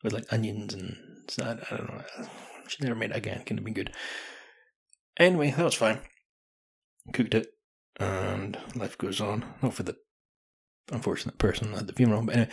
with 0.02 0.12
like 0.12 0.32
onions 0.32 0.74
and 0.74 0.96
I, 1.42 1.58
I 1.70 1.76
don't 1.76 1.88
know. 1.88 2.28
She 2.68 2.82
never 2.82 2.94
made 2.94 3.10
it 3.10 3.16
again. 3.16 3.38
Couldn't 3.40 3.58
have 3.58 3.64
been 3.64 3.74
good. 3.74 3.92
Anyway, 5.18 5.50
that 5.50 5.64
was 5.64 5.74
fine. 5.74 6.00
Cooked 7.12 7.34
it, 7.34 7.48
and 7.98 8.58
life 8.74 8.96
goes 8.98 9.20
on. 9.20 9.44
Not 9.62 9.74
for 9.74 9.82
the 9.82 9.96
unfortunate 10.92 11.38
person 11.38 11.74
at 11.74 11.86
the 11.86 11.92
funeral, 11.92 12.22
but 12.22 12.36
anyway. 12.36 12.52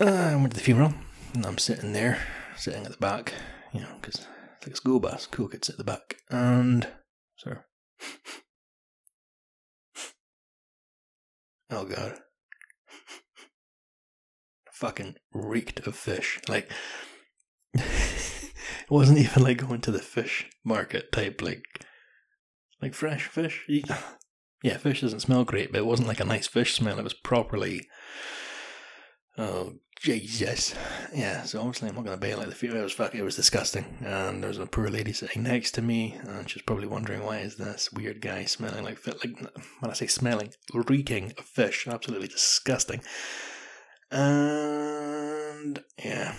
Uh, 0.00 0.06
I 0.06 0.34
went 0.34 0.50
to 0.50 0.56
the 0.56 0.64
funeral, 0.64 0.92
and 1.34 1.46
I'm 1.46 1.58
sitting 1.58 1.92
there, 1.92 2.18
sitting 2.56 2.84
at 2.84 2.90
the 2.90 2.98
back, 2.98 3.32
you 3.72 3.78
know, 3.78 3.94
because 4.00 4.26
it's 4.56 4.66
like 4.66 4.72
a 4.72 4.76
school 4.76 4.98
bus. 4.98 5.28
Cool 5.28 5.46
kids 5.46 5.70
at 5.70 5.76
the 5.76 5.84
back. 5.84 6.16
And, 6.28 6.88
sorry. 7.36 7.58
oh, 11.70 11.84
God. 11.84 12.18
Fucking 14.72 15.14
reeked 15.32 15.86
of 15.86 15.94
fish. 15.94 16.40
Like, 16.48 16.68
it 17.74 18.90
wasn't 18.90 19.18
even 19.18 19.44
like 19.44 19.58
going 19.58 19.80
to 19.82 19.92
the 19.92 20.00
fish 20.00 20.50
market 20.64 21.12
type, 21.12 21.40
like 21.40 21.62
like 22.82 22.94
fresh 22.94 23.28
fish. 23.28 23.64
Yeah, 24.62 24.76
fish 24.78 25.02
doesn't 25.02 25.20
smell 25.20 25.44
great, 25.44 25.70
but 25.70 25.80
it 25.80 25.84
wasn't 25.84 26.08
like 26.08 26.20
a 26.20 26.24
nice 26.24 26.46
fish 26.46 26.72
smell. 26.72 26.98
It 26.98 27.04
was 27.04 27.12
properly. 27.12 27.86
Oh 29.36 29.74
Jesus! 30.04 30.74
Yeah, 31.14 31.44
so 31.44 31.60
obviously 31.60 31.88
I'm 31.88 31.94
not 31.94 32.04
going 32.04 32.14
to 32.14 32.20
bail 32.20 32.40
out 32.40 32.48
the 32.50 32.54
fear. 32.54 32.76
It 32.76 32.82
was 32.82 32.92
fuck. 32.92 33.14
It 33.14 33.22
was 33.22 33.36
disgusting, 33.36 33.86
and 34.04 34.42
there 34.42 34.48
was 34.48 34.58
a 34.58 34.66
poor 34.66 34.90
lady 34.90 35.14
sitting 35.14 35.44
next 35.44 35.70
to 35.72 35.82
me, 35.82 36.20
and 36.24 36.48
she's 36.48 36.60
probably 36.60 36.86
wondering 36.86 37.24
why 37.24 37.38
is 37.38 37.56
this 37.56 37.90
weird 37.90 38.20
guy 38.20 38.44
smelling 38.44 38.84
like 38.84 38.98
fish? 38.98 39.14
Like 39.24 39.40
when 39.80 39.90
I 39.90 39.94
say 39.94 40.06
smelling, 40.06 40.52
reeking 40.74 41.32
of 41.38 41.46
fish, 41.46 41.88
absolutely 41.88 42.28
disgusting. 42.28 43.00
And 44.10 45.82
yeah, 45.98 46.34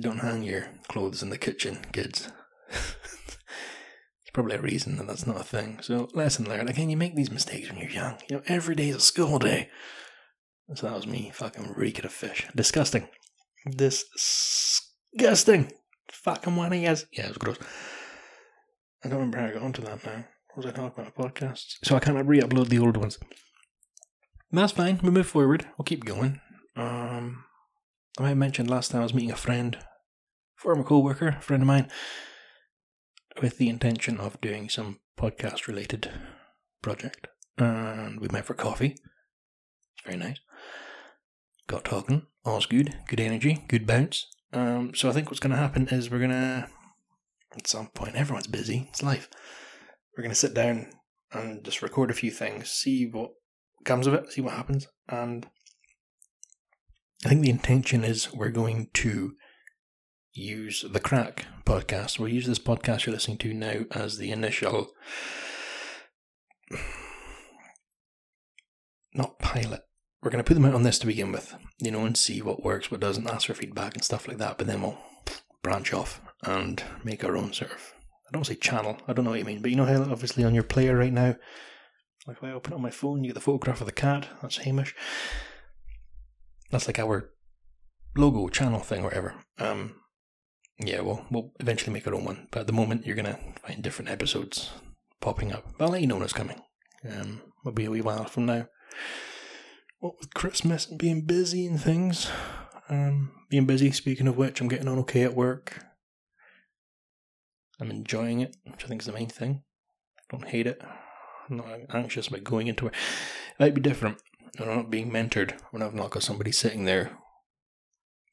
don't 0.00 0.20
hang 0.20 0.42
your 0.42 0.68
clothes 0.88 1.22
in 1.22 1.28
the 1.28 1.36
kitchen, 1.36 1.84
kids. 1.92 2.30
There's 2.70 4.32
probably 4.32 4.56
a 4.56 4.62
reason 4.62 4.96
that 4.96 5.06
that's 5.06 5.26
not 5.26 5.38
a 5.38 5.44
thing. 5.44 5.80
So, 5.82 6.08
lesson 6.14 6.48
learned. 6.48 6.70
Again, 6.70 6.88
you 6.88 6.96
make 6.96 7.14
these 7.14 7.30
mistakes 7.30 7.68
when 7.68 7.78
you're 7.78 7.90
young. 7.90 8.16
You 8.30 8.36
know, 8.36 8.42
every 8.46 8.74
day 8.74 8.88
is 8.88 8.96
a 8.96 9.00
school 9.00 9.38
day. 9.38 9.68
So 10.74 10.86
that 10.86 10.94
was 10.94 11.06
me 11.06 11.30
fucking 11.34 11.74
reeking 11.76 12.04
of 12.04 12.12
fish. 12.12 12.46
Disgusting. 12.54 13.08
Disgusting. 13.68 15.72
Fucking 16.10 16.56
one 16.56 16.72
he 16.72 16.84
has. 16.84 17.06
Yeah, 17.12 17.24
it 17.24 17.28
was 17.28 17.38
gross. 17.38 17.58
I 19.04 19.08
don't 19.08 19.18
remember 19.18 19.38
how 19.38 19.46
I 19.46 19.52
got 19.52 19.62
onto 19.62 19.82
that 19.82 20.04
now. 20.04 20.24
What 20.54 20.64
was 20.64 20.66
I 20.66 20.70
talking 20.70 21.06
about? 21.06 21.16
Podcasts? 21.16 21.76
So 21.82 21.96
I 21.96 22.00
can't 22.00 22.26
re 22.26 22.40
upload 22.40 22.68
the 22.68 22.78
old 22.78 22.96
ones. 22.96 23.18
That's 24.52 24.72
fine. 24.72 25.00
We 25.02 25.10
move 25.10 25.26
forward. 25.26 25.66
We'll 25.78 25.84
keep 25.84 26.04
going. 26.04 26.40
Um, 26.76 27.44
I 28.18 28.34
mentioned 28.34 28.68
last 28.68 28.90
time 28.90 29.00
I 29.00 29.04
was 29.04 29.14
meeting 29.14 29.30
a 29.30 29.36
friend, 29.36 29.78
former 30.56 30.82
co 30.82 30.98
worker, 30.98 31.38
friend 31.40 31.62
of 31.62 31.66
mine, 31.66 31.88
with 33.40 33.58
the 33.58 33.68
intention 33.68 34.18
of 34.18 34.40
doing 34.40 34.68
some 34.68 34.98
podcast 35.16 35.66
related 35.66 36.10
project. 36.82 37.28
And 37.58 38.20
we 38.20 38.28
met 38.28 38.46
for 38.46 38.54
coffee. 38.54 38.96
It's 38.96 40.04
very 40.04 40.16
nice. 40.16 40.40
Got 41.70 41.84
talking. 41.84 42.26
All's 42.44 42.66
good. 42.66 42.96
Good 43.06 43.20
energy. 43.20 43.64
Good 43.68 43.86
bounce. 43.86 44.26
Um, 44.52 44.92
so 44.92 45.08
I 45.08 45.12
think 45.12 45.28
what's 45.28 45.38
going 45.38 45.52
to 45.52 45.56
happen 45.56 45.86
is 45.86 46.10
we're 46.10 46.18
going 46.18 46.30
to, 46.32 46.68
at 47.56 47.68
some 47.68 47.86
point, 47.94 48.16
everyone's 48.16 48.48
busy. 48.48 48.88
It's 48.88 49.04
life. 49.04 49.28
We're 50.16 50.24
going 50.24 50.32
to 50.32 50.36
sit 50.36 50.52
down 50.52 50.90
and 51.30 51.64
just 51.64 51.80
record 51.80 52.10
a 52.10 52.14
few 52.14 52.32
things, 52.32 52.70
see 52.70 53.08
what 53.08 53.30
comes 53.84 54.08
of 54.08 54.14
it, 54.14 54.32
see 54.32 54.40
what 54.40 54.54
happens. 54.54 54.88
And 55.08 55.46
I 57.24 57.28
think 57.28 57.42
the 57.42 57.50
intention 57.50 58.02
is 58.02 58.32
we're 58.34 58.48
going 58.48 58.88
to 58.94 59.36
use 60.32 60.84
the 60.90 60.98
Crack 60.98 61.46
podcast. 61.64 62.18
We'll 62.18 62.30
use 62.30 62.48
this 62.48 62.58
podcast 62.58 63.06
you're 63.06 63.14
listening 63.14 63.38
to 63.38 63.54
now 63.54 63.84
as 63.92 64.18
the 64.18 64.32
initial, 64.32 64.88
not 69.14 69.38
pilot. 69.38 69.82
We're 70.22 70.30
going 70.30 70.42
to 70.42 70.46
put 70.46 70.54
them 70.54 70.66
out 70.66 70.74
on 70.74 70.82
this 70.82 70.98
to 70.98 71.06
begin 71.06 71.32
with, 71.32 71.54
you 71.78 71.90
know, 71.90 72.04
and 72.04 72.16
see 72.16 72.42
what 72.42 72.62
works, 72.62 72.90
what 72.90 73.00
doesn't, 73.00 73.28
ask 73.28 73.46
for 73.46 73.54
feedback 73.54 73.94
and 73.94 74.04
stuff 74.04 74.28
like 74.28 74.38
that. 74.38 74.58
But 74.58 74.66
then 74.66 74.82
we'll 74.82 74.98
branch 75.62 75.94
off 75.94 76.20
and 76.44 76.82
make 77.04 77.24
our 77.24 77.36
own 77.36 77.52
sort 77.52 77.72
of, 77.72 77.94
I 78.28 78.32
don't 78.32 78.44
say 78.44 78.54
channel, 78.54 78.98
I 79.08 79.12
don't 79.12 79.24
know 79.24 79.30
what 79.30 79.38
you 79.38 79.44
mean, 79.44 79.62
but 79.62 79.70
you 79.70 79.76
know 79.76 79.86
how 79.86 80.02
obviously 80.02 80.44
on 80.44 80.54
your 80.54 80.62
player 80.62 80.96
right 80.96 81.12
now, 81.12 81.36
like 82.26 82.36
if 82.36 82.44
I 82.44 82.52
open 82.52 82.74
up 82.74 82.80
my 82.80 82.90
phone, 82.90 83.24
you 83.24 83.30
get 83.30 83.34
the 83.34 83.40
photograph 83.40 83.80
of 83.80 83.86
the 83.86 83.92
cat, 83.92 84.28
that's 84.42 84.58
Hamish. 84.58 84.94
That's 86.70 86.86
like 86.86 86.98
our 86.98 87.30
logo 88.16 88.48
channel 88.48 88.80
thing, 88.80 89.00
or 89.00 89.04
whatever. 89.04 89.34
Um, 89.58 89.96
yeah, 90.78 91.00
we'll 91.00 91.24
we'll 91.30 91.52
eventually 91.60 91.92
make 91.92 92.06
our 92.06 92.14
own 92.14 92.24
one, 92.24 92.48
but 92.50 92.60
at 92.60 92.66
the 92.66 92.72
moment 92.72 93.06
you're 93.06 93.16
gonna 93.16 93.38
find 93.66 93.82
different 93.82 94.10
episodes 94.10 94.70
popping 95.20 95.52
up. 95.52 95.64
But 95.76 95.86
I'll 95.86 95.90
let 95.90 96.00
you 96.02 96.06
know 96.06 96.16
when 96.16 96.24
it's 96.24 96.32
coming. 96.32 96.60
Um, 97.08 97.42
it'll 97.62 97.72
be 97.72 97.86
a 97.86 97.90
wee 97.90 98.00
while 98.00 98.24
from 98.24 98.46
now. 98.46 98.66
What 100.00 100.18
with 100.18 100.34
Christmas 100.34 100.88
and 100.88 100.98
being 100.98 101.22
busy 101.22 101.66
and 101.66 101.80
things, 101.80 102.30
um, 102.88 103.32
being 103.50 103.66
busy. 103.66 103.90
Speaking 103.92 104.26
of 104.26 104.36
which, 104.36 104.60
I'm 104.60 104.68
getting 104.68 104.88
on 104.88 104.98
okay 105.00 105.22
at 105.22 105.36
work. 105.36 105.84
I'm 107.78 107.90
enjoying 107.90 108.40
it, 108.40 108.56
which 108.64 108.84
I 108.84 108.88
think 108.88 109.02
is 109.02 109.06
the 109.06 109.12
main 109.12 109.28
thing. 109.28 109.62
I 110.18 110.22
don't 110.30 110.48
hate 110.48 110.66
it. 110.66 110.80
I'm 111.48 111.58
not 111.58 111.66
anxious 111.92 112.28
about 112.28 112.44
going 112.44 112.66
into 112.66 112.86
it. 112.86 112.94
It 112.94 113.60
might 113.60 113.74
be 113.74 113.80
different 113.80 114.22
when 114.56 114.68
I'm 114.68 114.76
not 114.76 114.90
being 114.90 115.10
mentored 115.10 115.58
when 115.70 115.82
I've 115.82 115.94
not 115.94 116.10
got 116.10 116.22
somebody 116.22 116.52
sitting 116.52 116.84
there 116.84 117.18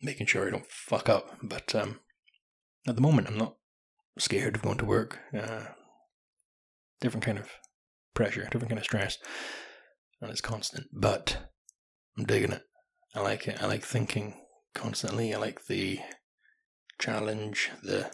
making 0.01 0.27
sure 0.27 0.47
I 0.47 0.51
don't 0.51 0.69
fuck 0.71 1.09
up. 1.09 1.37
But 1.41 1.73
um, 1.75 1.99
at 2.87 2.95
the 2.95 3.01
moment, 3.01 3.27
I'm 3.27 3.37
not 3.37 3.55
scared 4.17 4.55
of 4.55 4.61
going 4.61 4.77
to 4.77 4.85
work. 4.85 5.19
Uh, 5.37 5.65
different 7.01 7.25
kind 7.25 7.37
of 7.37 7.49
pressure, 8.13 8.43
different 8.43 8.69
kind 8.69 8.79
of 8.79 8.85
stress, 8.85 9.17
and 10.21 10.31
it's 10.31 10.41
constant. 10.41 10.87
But 10.93 11.49
I'm 12.17 12.25
digging 12.25 12.51
it. 12.51 12.63
I 13.15 13.21
like 13.21 13.47
it. 13.47 13.61
I 13.61 13.67
like 13.67 13.83
thinking 13.83 14.35
constantly. 14.73 15.33
I 15.33 15.37
like 15.37 15.65
the 15.65 15.99
challenge, 16.99 17.71
the. 17.83 18.11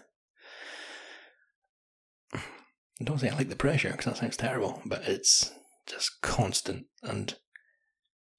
I 2.32 3.04
don't 3.04 3.18
say 3.18 3.28
I 3.28 3.36
like 3.36 3.48
the 3.48 3.56
pressure 3.56 3.90
because 3.90 4.04
that 4.04 4.16
sounds 4.18 4.36
terrible, 4.36 4.80
but 4.86 5.02
it's 5.08 5.50
just 5.86 6.20
constant 6.22 6.86
and 7.02 7.34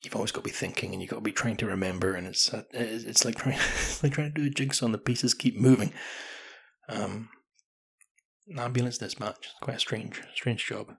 you've 0.01 0.15
always 0.15 0.31
got 0.31 0.41
to 0.41 0.49
be 0.49 0.55
thinking 0.55 0.93
and 0.93 1.01
you've 1.01 1.11
got 1.11 1.17
to 1.17 1.21
be 1.21 1.31
trying 1.31 1.57
to 1.57 1.65
remember 1.65 2.13
and 2.13 2.27
it's 2.27 2.53
uh, 2.53 2.63
it's 2.71 3.25
like 3.25 3.35
trying 3.35 3.57
it's 3.75 4.03
like 4.03 4.13
trying 4.13 4.33
to 4.33 4.41
do 4.41 4.47
a 4.47 4.49
jigsaw 4.49 4.85
and 4.85 4.93
the 4.93 4.99
pieces 4.99 5.33
keep 5.33 5.59
moving 5.59 5.91
um 6.89 7.29
ambulance 8.57 8.97
dispatch 8.97 9.49
quite 9.61 9.77
a 9.77 9.79
strange 9.79 10.21
strange 10.35 10.65
job 10.65 10.93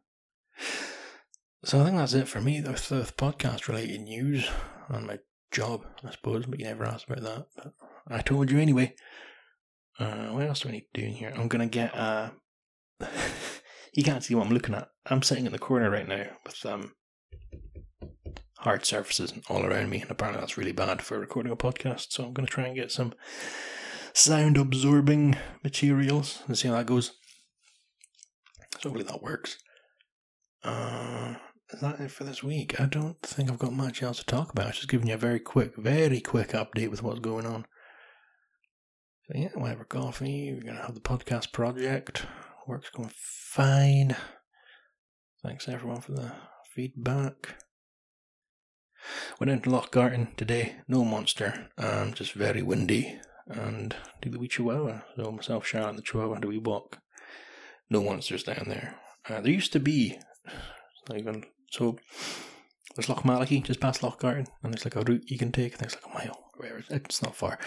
so 1.66 1.80
i 1.80 1.84
think 1.84 1.96
that's 1.96 2.14
it 2.14 2.28
for 2.28 2.40
me 2.40 2.60
the, 2.60 2.70
the 2.70 3.12
podcast 3.16 3.68
related 3.68 4.00
news 4.00 4.48
on 4.88 5.06
my 5.06 5.18
job 5.50 5.84
i 6.04 6.10
suppose 6.10 6.46
but 6.46 6.58
you 6.58 6.64
never 6.64 6.84
asked 6.84 7.06
about 7.08 7.22
that 7.22 7.46
but 7.54 7.72
i 8.08 8.20
told 8.20 8.50
you 8.50 8.58
anyway 8.58 8.94
uh 9.98 10.28
what 10.28 10.46
else 10.46 10.60
do 10.60 10.68
i 10.68 10.72
need 10.72 10.86
to 10.94 11.00
do 11.00 11.06
in 11.06 11.12
here 11.12 11.32
i'm 11.36 11.48
gonna 11.48 11.66
get 11.66 11.92
you 13.92 14.02
can't 14.04 14.24
see 14.24 14.34
what 14.34 14.46
i'm 14.46 14.52
looking 14.52 14.74
at 14.74 14.88
i'm 15.06 15.22
sitting 15.22 15.46
in 15.46 15.52
the 15.52 15.58
corner 15.58 15.90
right 15.90 16.08
now 16.08 16.24
with 16.44 16.64
um 16.66 16.92
hard 18.66 18.84
surfaces 18.84 19.32
all 19.48 19.64
around 19.64 19.88
me, 19.90 20.00
and 20.00 20.10
apparently 20.10 20.40
that's 20.40 20.58
really 20.58 20.72
bad 20.72 21.00
for 21.00 21.20
recording 21.20 21.52
a 21.52 21.56
podcast. 21.56 22.06
So 22.10 22.24
I'm 22.24 22.32
going 22.32 22.46
to 22.46 22.52
try 22.52 22.66
and 22.66 22.74
get 22.74 22.90
some 22.90 23.14
sound 24.12 24.56
absorbing 24.56 25.36
materials 25.62 26.42
and 26.48 26.58
see 26.58 26.66
how 26.66 26.74
that 26.74 26.86
goes. 26.86 27.12
So 28.80 28.88
hopefully 28.88 29.04
that 29.04 29.22
works. 29.22 29.58
Uh, 30.64 31.36
is 31.72 31.80
that 31.80 32.00
it 32.00 32.10
for 32.10 32.24
this 32.24 32.42
week? 32.42 32.80
I 32.80 32.86
don't 32.86 33.20
think 33.22 33.50
I've 33.50 33.58
got 33.58 33.72
much 33.72 34.02
else 34.02 34.18
to 34.18 34.24
talk 34.24 34.52
about. 34.52 34.74
Just 34.74 34.88
giving 34.88 35.08
you 35.08 35.14
a 35.14 35.18
very 35.18 35.40
quick, 35.40 35.76
very 35.76 36.20
quick 36.20 36.50
update 36.50 36.90
with 36.90 37.02
what's 37.02 37.20
going 37.20 37.46
on. 37.46 37.66
So 39.26 39.38
yeah, 39.38 39.48
our 39.56 39.84
coffee. 39.84 40.52
We're 40.54 40.66
gonna 40.66 40.86
have 40.86 40.94
the 40.94 41.00
podcast 41.00 41.52
project. 41.52 42.24
Work's 42.66 42.90
going 42.90 43.12
fine. 43.14 44.16
Thanks 45.42 45.68
everyone 45.68 46.00
for 46.00 46.12
the 46.12 46.32
feedback. 46.74 47.56
Went 49.38 49.50
into 49.50 49.70
Loch 49.70 49.90
Garten 49.90 50.28
today, 50.36 50.76
no 50.88 51.04
monster, 51.04 51.68
um, 51.78 52.12
just 52.12 52.32
very 52.32 52.62
windy, 52.62 53.20
and 53.46 53.94
did 54.20 54.32
the 54.32 54.38
wee 54.38 54.48
chihuahua. 54.48 55.02
So 55.16 55.30
myself, 55.30 55.66
Sharon, 55.66 55.90
and 55.90 55.98
the 55.98 56.02
chihuahua 56.02 56.40
a 56.42 56.46
wee 56.46 56.58
walk. 56.58 56.98
No 57.88 58.02
monsters 58.02 58.42
down 58.42 58.64
there. 58.66 58.96
Uh, 59.28 59.40
there 59.40 59.52
used 59.52 59.72
to 59.72 59.80
be, 59.80 60.18
even 61.14 61.44
so, 61.70 61.98
there's 62.94 63.08
Loch 63.08 63.24
Mallachie 63.24 63.62
just 63.62 63.80
past 63.80 64.02
Loch 64.02 64.18
Garten, 64.18 64.46
and 64.62 64.72
there's 64.72 64.84
like 64.84 64.96
a 64.96 65.02
route 65.02 65.30
you 65.30 65.38
can 65.38 65.52
take. 65.52 65.76
Think 65.76 65.92
it's 65.92 66.02
like 66.02 66.14
a 66.14 66.18
mile, 66.18 66.44
whatever. 66.56 66.82
It's 66.90 67.22
not 67.22 67.36
far. 67.36 67.58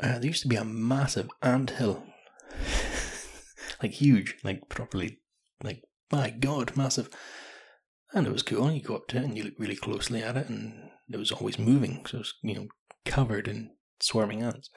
Uh, 0.00 0.18
there 0.18 0.26
used 0.26 0.42
to 0.42 0.48
be 0.48 0.56
a 0.56 0.64
massive 0.64 1.28
ant 1.42 1.70
hill, 1.70 2.04
like 3.82 3.92
huge, 3.92 4.36
like 4.44 4.68
properly, 4.68 5.18
like 5.62 5.82
my 6.10 6.30
god, 6.30 6.76
massive. 6.76 7.08
And 8.12 8.26
it 8.26 8.32
was 8.32 8.42
cool. 8.42 8.70
You 8.70 8.80
go 8.80 8.96
up 8.96 9.08
to 9.08 9.16
it 9.16 9.24
and 9.24 9.36
you 9.36 9.42
look 9.42 9.54
really 9.58 9.76
closely 9.76 10.22
at 10.22 10.36
it, 10.36 10.48
and 10.48 10.90
it 11.10 11.16
was 11.16 11.32
always 11.32 11.58
moving. 11.58 12.04
So 12.06 12.18
it 12.18 12.20
was, 12.20 12.34
you 12.42 12.54
know, 12.54 12.66
covered 13.04 13.48
in 13.48 13.70
swarming 14.00 14.42
ants. 14.42 14.70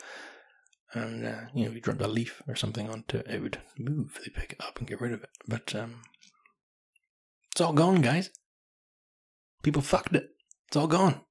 And, 0.94 1.26
uh, 1.26 1.42
you 1.54 1.66
know, 1.66 1.72
you 1.72 1.82
dropped 1.82 2.02
a 2.02 2.08
leaf 2.08 2.42
or 2.48 2.56
something 2.56 2.90
onto 2.90 3.18
it, 3.18 3.28
it 3.28 3.42
would 3.42 3.60
move. 3.78 4.20
They 4.24 4.32
pick 4.32 4.54
it 4.54 4.64
up 4.64 4.80
and 4.80 4.88
get 4.88 5.02
rid 5.02 5.12
of 5.12 5.22
it. 5.22 5.30
But 5.48 5.76
um, 5.76 6.02
it's 7.58 7.62
all 7.62 7.74
gone, 7.74 8.02
guys. 8.02 8.30
People 9.64 9.82
fucked 9.82 10.14
it. 10.14 10.30
It's 10.68 10.78
all 10.78 10.86
gone. 10.86 11.22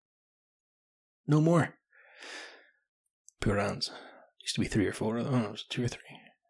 No 1.28 1.40
more. 1.40 1.76
Poor 3.40 3.61
ants. 3.61 3.92
Used 4.42 4.56
to 4.56 4.61
be 4.61 4.66
three 4.66 4.88
or 4.88 4.92
four. 4.92 5.18
Oh, 5.18 5.23
it 5.23 5.52
was 5.52 5.62
two 5.62 5.85
or 5.85 5.87
three. 5.87 6.00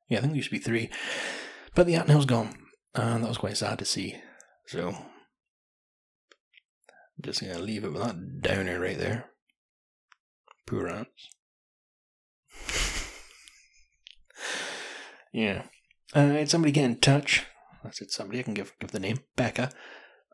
Yeah, 0.09 0.16
I 0.16 0.21
think 0.23 0.33
there 0.33 0.37
used 0.38 0.49
to 0.49 0.56
be 0.56 0.62
three. 0.62 0.88
But 1.75 1.87
the 1.87 1.95
ant 1.95 2.09
hill's 2.09 2.25
gone. 2.25 2.56
And 2.95 3.23
that 3.23 3.28
was 3.28 3.37
quite 3.37 3.59
sad 3.59 3.78
to 3.80 3.85
see. 3.85 4.16
So 4.66 4.97
just 7.21 7.42
gonna 7.42 7.59
leave 7.59 7.85
it 7.85 7.92
with 7.92 8.02
that 8.02 8.40
downer 8.40 8.80
right 8.80 8.97
there. 8.97 9.26
Poor 10.66 10.88
ants. 10.88 11.28
Yeah. 15.35 15.64
Uh, 16.14 16.28
had 16.28 16.49
somebody 16.49 16.73
get 16.73 16.87
in 16.87 16.99
touch. 16.99 17.45
I 17.87 17.90
said 17.90 18.11
somebody, 18.11 18.40
I 18.40 18.43
can 18.43 18.55
give 18.55 18.73
give 18.81 18.90
the 18.90 19.00
name, 19.00 19.21
Becca, 19.37 19.71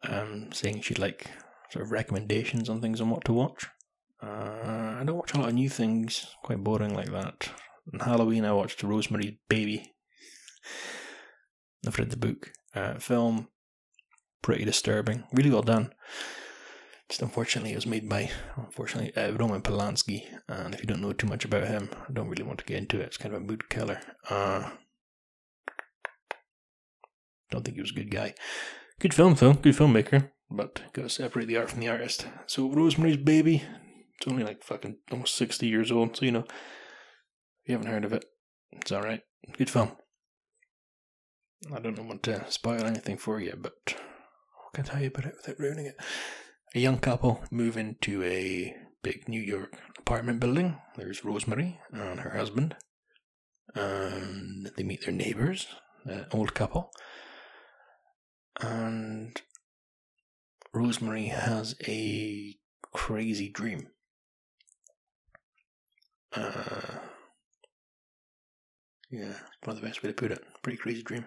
um, 0.08 0.52
saying 0.52 0.80
she'd 0.80 0.98
like 0.98 1.26
sort 1.70 1.84
of 1.84 1.92
recommendations 1.92 2.68
on 2.68 2.80
things 2.80 3.00
on 3.00 3.10
what 3.10 3.24
to 3.24 3.32
watch. 3.32 3.66
Uh, 4.22 4.96
I 5.00 5.02
don't 5.04 5.16
watch 5.16 5.34
a 5.34 5.38
lot 5.38 5.48
of 5.48 5.54
new 5.54 5.68
things, 5.68 6.26
quite 6.42 6.62
boring 6.62 6.94
like 6.94 7.10
that. 7.10 7.50
On 7.92 8.00
Halloween, 8.00 8.44
I 8.44 8.52
watched 8.52 8.82
Rosemary's 8.82 9.34
Baby. 9.48 9.92
I've 11.86 11.98
read 11.98 12.10
the 12.10 12.16
book. 12.16 12.52
Uh, 12.74 12.94
film, 12.98 13.48
pretty 14.40 14.64
disturbing. 14.64 15.24
Really 15.32 15.50
well 15.50 15.62
done. 15.62 15.92
Just 17.08 17.22
unfortunately, 17.22 17.72
it 17.72 17.76
was 17.76 17.86
made 17.86 18.08
by, 18.08 18.30
unfortunately, 18.56 19.14
uh, 19.16 19.32
Roman 19.32 19.60
Polanski. 19.60 20.22
And 20.48 20.74
if 20.74 20.80
you 20.80 20.86
don't 20.86 21.02
know 21.02 21.12
too 21.12 21.26
much 21.26 21.44
about 21.44 21.66
him, 21.66 21.90
I 22.08 22.12
don't 22.12 22.28
really 22.28 22.44
want 22.44 22.60
to 22.60 22.64
get 22.64 22.78
into 22.78 23.00
it. 23.00 23.06
It's 23.06 23.18
kind 23.18 23.34
of 23.34 23.42
a 23.42 23.44
mood 23.44 23.68
killer. 23.68 24.00
Uh, 24.30 24.70
don't 27.52 27.64
think 27.64 27.76
he 27.76 27.82
was 27.82 27.92
a 27.92 27.94
good 27.94 28.10
guy. 28.10 28.34
Good 28.98 29.14
film, 29.14 29.34
though. 29.34 29.52
Good 29.52 29.76
filmmaker. 29.76 30.30
But 30.50 30.82
gotta 30.92 31.08
separate 31.08 31.46
the 31.46 31.56
art 31.56 31.70
from 31.70 31.80
the 31.80 31.88
artist. 31.88 32.26
So, 32.46 32.70
Rosemary's 32.70 33.16
Baby, 33.16 33.62
it's 34.18 34.28
only 34.28 34.44
like 34.44 34.62
fucking 34.62 34.96
almost 35.10 35.34
60 35.36 35.66
years 35.66 35.90
old. 35.90 36.16
So, 36.16 36.24
you 36.24 36.32
know, 36.32 36.44
if 36.44 37.66
you 37.66 37.74
haven't 37.74 37.90
heard 37.90 38.04
of 38.04 38.12
it, 38.12 38.24
it's 38.72 38.92
alright. 38.92 39.22
Good 39.56 39.70
film. 39.70 39.92
I 41.74 41.78
don't 41.78 42.08
want 42.08 42.22
to 42.24 42.44
spoil 42.50 42.84
anything 42.84 43.18
for 43.18 43.40
you, 43.40 43.54
but 43.56 43.72
I 43.86 44.74
can 44.74 44.84
tell 44.84 45.00
you 45.00 45.08
about 45.08 45.26
it 45.26 45.34
without 45.36 45.60
ruining 45.60 45.86
it. 45.86 45.96
A 46.74 46.80
young 46.80 46.98
couple 46.98 47.42
move 47.50 47.76
into 47.76 48.22
a 48.24 48.74
big 49.02 49.28
New 49.28 49.40
York 49.40 49.76
apartment 49.98 50.40
building. 50.40 50.78
There's 50.96 51.24
Rosemary 51.24 51.80
and 51.92 52.20
her 52.20 52.36
husband. 52.36 52.76
And 53.74 54.70
they 54.76 54.82
meet 54.82 55.04
their 55.04 55.14
neighbors, 55.14 55.66
an 56.04 56.26
old 56.32 56.54
couple. 56.54 56.90
And 58.60 59.40
Rosemary 60.74 61.26
has 61.26 61.74
a 61.86 62.54
crazy 62.92 63.48
dream. 63.48 63.88
Uh, 66.34 66.98
yeah, 69.10 69.34
of 69.66 69.76
the 69.76 69.86
best 69.86 70.02
way 70.02 70.08
to 70.08 70.14
put 70.14 70.32
it. 70.32 70.42
Pretty 70.62 70.78
crazy 70.78 71.02
dream. 71.02 71.26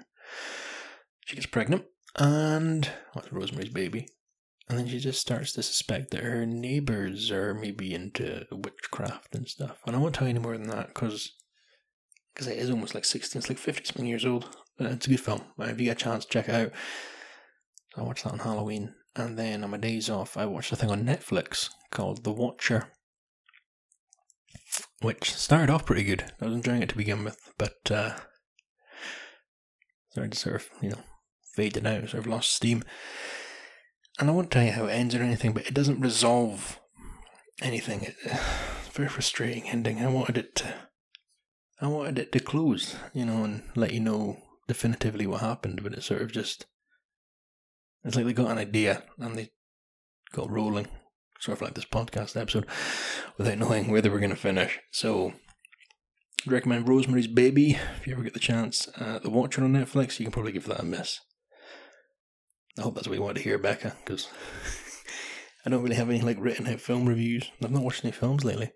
She 1.25 1.35
gets 1.35 1.45
pregnant, 1.45 1.85
and 2.17 2.89
with 3.13 3.31
Rosemary's 3.31 3.69
baby, 3.69 4.07
and 4.67 4.77
then 4.77 4.87
she 4.87 4.99
just 4.99 5.21
starts 5.21 5.53
to 5.53 5.63
suspect 5.63 6.11
that 6.11 6.23
her 6.23 6.45
neighbors 6.45 7.29
are 7.31 7.53
maybe 7.53 7.93
into 7.93 8.45
witchcraft 8.51 9.35
and 9.35 9.47
stuff. 9.47 9.81
And 9.85 9.95
I 9.95 9.99
won't 9.99 10.15
tell 10.15 10.27
you 10.27 10.31
any 10.31 10.39
more 10.39 10.57
than 10.57 10.69
that 10.69 10.87
because 10.87 11.33
because 12.33 12.47
it 12.47 12.57
is 12.57 12.69
almost 12.69 12.93
like 12.93 13.05
16, 13.05 13.39
it's 13.39 13.49
like 13.49 13.57
50 13.57 13.85
something 13.85 14.07
years 14.07 14.25
old. 14.25 14.49
It's 14.77 15.07
a 15.07 15.09
good 15.09 15.21
film. 15.21 15.41
If 15.59 15.79
you 15.79 15.85
get 15.85 16.01
a 16.01 16.03
chance, 16.03 16.25
check 16.25 16.49
it 16.49 16.55
out. 16.55 16.71
I 17.97 18.01
watched 18.01 18.23
that 18.23 18.33
on 18.33 18.39
Halloween. 18.39 18.93
And 19.15 19.37
then 19.37 19.63
on 19.63 19.69
my 19.69 19.77
days 19.77 20.09
off, 20.09 20.35
I 20.35 20.45
watched 20.45 20.73
a 20.73 20.75
thing 20.75 20.91
on 20.91 21.05
Netflix 21.05 21.69
called 21.91 22.23
The 22.23 22.33
Watcher, 22.33 22.89
which 25.01 25.33
started 25.33 25.71
off 25.71 25.85
pretty 25.85 26.03
good. 26.03 26.33
I 26.41 26.45
was 26.45 26.55
enjoying 26.55 26.81
it 26.81 26.89
to 26.89 26.97
begin 26.97 27.23
with, 27.23 27.39
but 27.57 27.89
uh, 27.89 28.17
started 30.09 30.33
to 30.33 30.37
sort 30.37 30.55
of, 30.55 30.69
you 30.81 30.89
know, 30.89 30.99
faded 31.53 31.87
out, 31.87 32.09
sort 32.09 32.25
of 32.25 32.27
lost 32.27 32.53
steam. 32.53 32.83
And 34.19 34.29
I 34.29 34.33
won't 34.33 34.51
tell 34.51 34.63
you 34.63 34.71
how 34.71 34.85
it 34.87 34.91
ends 34.91 35.15
or 35.15 35.21
anything, 35.21 35.53
but 35.53 35.65
it 35.65 35.73
doesn't 35.73 36.01
resolve 36.01 36.79
anything. 37.61 38.01
It, 38.01 38.15
it's 38.25 38.93
very 38.93 39.07
frustrating 39.07 39.69
ending. 39.69 39.99
I 39.99 40.07
wanted 40.07 40.37
it 40.37 40.55
to, 40.57 40.73
I 41.79 41.87
wanted 41.87 42.19
it 42.19 42.31
to 42.33 42.39
close, 42.41 42.97
you 43.13 43.25
know, 43.25 43.45
and 43.45 43.63
let 43.75 43.93
you 43.93 44.01
know 44.01 44.39
definitively 44.67 45.25
what 45.25 45.39
happened, 45.39 45.83
but 45.83 45.93
it 45.93 46.03
sort 46.03 46.21
of 46.21 46.33
just 46.33 46.65
it's 48.05 48.15
like 48.15 48.25
they 48.25 48.33
got 48.33 48.51
an 48.51 48.59
idea 48.59 49.03
and 49.17 49.35
they 49.35 49.49
got 50.31 50.49
rolling, 50.49 50.87
sort 51.39 51.57
of 51.57 51.61
like 51.63 51.73
this 51.73 51.85
podcast 51.85 52.39
episode, 52.39 52.67
without 53.37 53.57
knowing 53.57 53.89
where 53.89 54.01
they 54.01 54.09
were 54.09 54.19
going 54.19 54.29
to 54.29 54.35
finish. 54.35 54.79
So, 54.91 55.33
I'd 56.45 56.51
recommend 56.51 56.87
Rosemary's 56.87 57.27
Baby 57.27 57.79
if 57.97 58.05
you 58.05 58.13
ever 58.13 58.23
get 58.23 58.33
the 58.33 58.39
chance. 58.39 58.87
Uh, 58.99 59.19
the 59.19 59.31
Watcher 59.31 59.63
on 59.63 59.73
Netflix, 59.73 60.19
you 60.19 60.25
can 60.25 60.31
probably 60.31 60.51
give 60.51 60.67
that 60.67 60.79
a 60.79 60.85
miss. 60.85 61.19
I 62.77 62.83
hope 62.83 62.95
that's 62.95 63.07
what 63.07 63.15
you 63.15 63.23
want 63.23 63.37
to 63.37 63.43
hear, 63.43 63.57
Becca, 63.57 63.95
because 64.03 64.27
I 65.65 65.69
don't 65.69 65.81
really 65.81 65.95
have 65.95 66.09
any 66.09 66.21
like 66.21 66.37
written 66.39 66.67
out 66.67 66.81
film 66.81 67.07
reviews. 67.07 67.49
I've 67.63 67.71
not 67.71 67.83
watched 67.83 68.05
any 68.05 68.11
films 68.11 68.45
lately. 68.45 68.71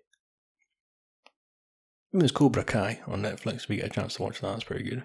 There's 2.12 2.32
Cobra 2.32 2.64
Kai 2.64 3.00
on 3.06 3.22
Netflix. 3.22 3.64
If 3.64 3.70
you 3.70 3.76
get 3.76 3.86
a 3.86 3.90
chance 3.90 4.14
to 4.14 4.22
watch 4.24 4.40
that, 4.40 4.54
it's 4.56 4.64
pretty 4.64 4.82
good. 4.82 5.04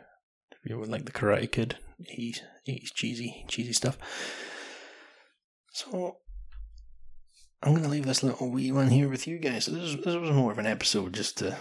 If 0.63 0.71
you 0.71 0.79
would 0.79 0.89
like 0.89 1.05
the 1.05 1.11
Karate 1.11 1.51
Kid, 1.51 1.77
he's 1.99 2.41
he's 2.63 2.91
cheesy, 2.91 3.45
cheesy 3.47 3.73
stuff. 3.73 3.97
So 5.71 6.17
I'm 7.61 7.73
gonna 7.73 7.89
leave 7.89 8.05
this 8.05 8.23
little 8.23 8.49
wee 8.49 8.71
one 8.71 8.89
here 8.89 9.09
with 9.09 9.27
you 9.27 9.39
guys. 9.39 9.65
So 9.65 9.71
this 9.71 9.95
this 9.95 10.15
was 10.15 10.31
more 10.31 10.51
of 10.51 10.59
an 10.59 10.67
episode 10.67 11.13
just 11.13 11.37
to. 11.39 11.57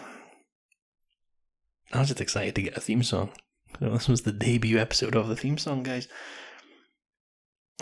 I 1.92 2.00
was 2.00 2.08
just 2.08 2.20
excited 2.20 2.54
to 2.56 2.62
get 2.62 2.76
a 2.76 2.80
theme 2.80 3.02
song. 3.02 3.30
So 3.80 3.90
this 3.90 4.08
was 4.08 4.22
the 4.22 4.32
debut 4.32 4.78
episode 4.78 5.16
of 5.16 5.28
the 5.28 5.36
theme 5.36 5.58
song, 5.58 5.82
guys. 5.82 6.08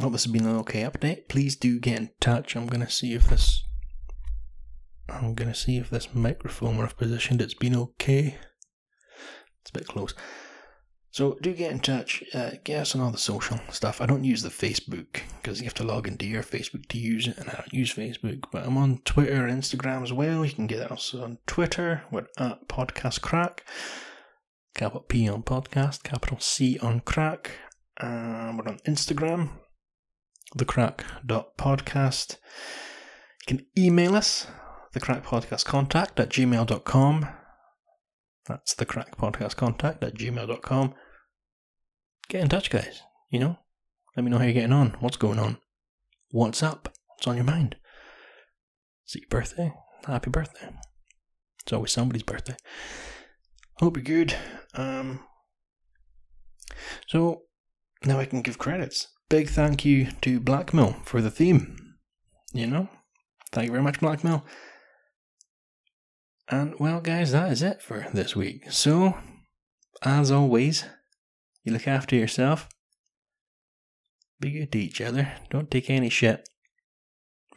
Hope 0.01 0.13
this 0.13 0.25
has 0.25 0.33
been 0.33 0.47
an 0.47 0.57
okay 0.59 0.83
update. 0.83 1.29
Please 1.29 1.57
do 1.57 1.79
get 1.79 1.99
in 1.99 2.11
touch. 2.21 2.57
I'm 2.57 2.67
gonna 2.67 2.91
see 2.91 3.15
if 3.15 3.29
this. 3.29 3.63
I'm 5.09 5.35
gonna 5.35 5.55
see 5.55 5.77
if 5.77 5.91
this 5.91 6.15
microphone 6.15 6.81
I've 6.81 6.97
positioned 6.97 7.43
it's 7.43 7.55
been 7.55 7.77
okay. 7.77 8.39
It's 9.61 9.71
a 9.71 9.79
bit 9.79 9.87
close. 9.87 10.15
So 11.13 11.37
do 11.43 11.53
get 11.53 11.71
in 11.71 11.81
touch. 11.81 12.25
Uh, 12.35 12.53
get 12.65 12.81
us 12.81 12.95
on 12.95 13.03
all 13.03 13.11
the 13.11 13.19
social 13.19 13.61
stuff. 13.71 14.01
I 14.01 14.07
don't 14.07 14.25
use 14.25 14.43
the 14.43 14.49
Facebook 14.49 15.21
because 15.41 15.61
you 15.61 15.65
have 15.67 15.75
to 15.75 15.85
log 15.85 16.09
into 16.09 16.27
your 16.27 16.43
Facebook 16.43 16.87
to 16.89 16.99
use 16.99 17.29
it, 17.29 17.37
and 17.39 17.51
I 17.51 17.53
don't 17.53 17.73
use 17.73 17.95
Facebook. 17.95 18.45
But 18.51 18.67
I'm 18.67 18.79
on 18.79 19.03
Twitter 19.05 19.47
and 19.47 19.63
Instagram 19.63 20.03
as 20.03 20.13
well. 20.13 20.45
You 20.45 20.53
can 20.53 20.67
get 20.67 20.91
us 20.91 21.15
on 21.15 21.39
Twitter. 21.47 22.03
We're 22.11 22.27
at 22.39 22.67
Podcast 22.67 23.21
Crack. 23.21 23.65
Capital 24.75 25.03
P 25.03 25.29
on 25.29 25.43
podcast, 25.43 26.03
capital 26.03 26.39
C 26.41 26.79
on 26.79 27.01
crack. 27.01 27.51
Um, 28.01 28.57
we're 28.57 28.69
on 28.69 28.79
Instagram, 28.87 29.51
thecrack.podcast. 30.57 32.37
You 33.47 33.57
can 33.57 33.67
email 33.77 34.15
us, 34.15 34.47
thecrackpodcastcontact 34.95 36.19
at 36.19 36.31
gmail.com. 36.31 37.29
That's 38.47 38.75
the 38.75 38.87
crack 38.87 39.17
podcast 39.17 39.57
contact 39.57 40.03
at 40.03 40.15
gmail.com. 40.15 40.95
Get 42.29 42.41
in 42.41 42.49
touch, 42.49 42.71
guys. 42.71 43.03
You 43.31 43.39
know, 43.39 43.59
let 44.17 44.25
me 44.25 44.31
know 44.31 44.39
how 44.39 44.45
you're 44.45 44.53
getting 44.53 44.73
on. 44.73 44.97
What's 45.01 45.17
going 45.17 45.39
on? 45.39 45.59
What's 46.31 46.63
up? 46.63 46.93
What's 47.09 47.27
on 47.27 47.37
your 47.37 47.45
mind? 47.45 47.77
Is 49.07 49.17
it 49.17 49.23
your 49.23 49.29
birthday? 49.29 49.73
Happy 50.07 50.31
birthday. 50.31 50.71
It's 51.63 51.73
always 51.73 51.93
somebody's 51.93 52.25
birthday. 52.25 52.57
Hope 53.79 53.97
you're 53.97 54.05
good. 54.05 54.35
Um, 54.75 55.21
so 57.07 57.43
now 58.05 58.19
I 58.19 58.25
can 58.25 58.43
give 58.43 58.59
credits. 58.59 59.09
Big 59.29 59.49
thank 59.49 59.85
you 59.85 60.09
to 60.23 60.41
Blackmill 60.41 61.05
for 61.05 61.21
the 61.21 61.31
theme. 61.31 61.77
You 62.53 62.67
know, 62.67 62.89
thank 63.53 63.67
you 63.67 63.73
very 63.73 63.83
much, 63.83 64.01
Blackmill. 64.01 64.43
And 66.49 66.75
well, 66.79 67.01
guys, 67.01 67.33
that 67.33 67.51
is 67.53 67.63
it 67.63 67.83
for 67.83 68.07
this 68.13 68.37
week. 68.37 68.71
So, 68.71 69.17
as 70.03 70.31
always, 70.31 70.85
you 71.65 71.73
look 71.73 71.89
after 71.89 72.17
yourself. 72.17 72.69
Be 74.41 74.51
good 74.51 74.73
to 74.73 74.79
each 74.79 75.01
other. 75.01 75.33
Don't 75.51 75.71
take 75.71 75.89
any 75.89 76.09
shit. 76.09 76.49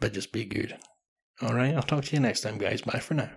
But 0.00 0.12
just 0.12 0.32
be 0.32 0.44
good. 0.44 0.76
Alright, 1.42 1.74
I'll 1.74 1.82
talk 1.82 2.04
to 2.04 2.16
you 2.16 2.20
next 2.20 2.42
time, 2.42 2.58
guys. 2.58 2.82
Bye 2.82 3.00
for 3.00 3.14
now. 3.14 3.30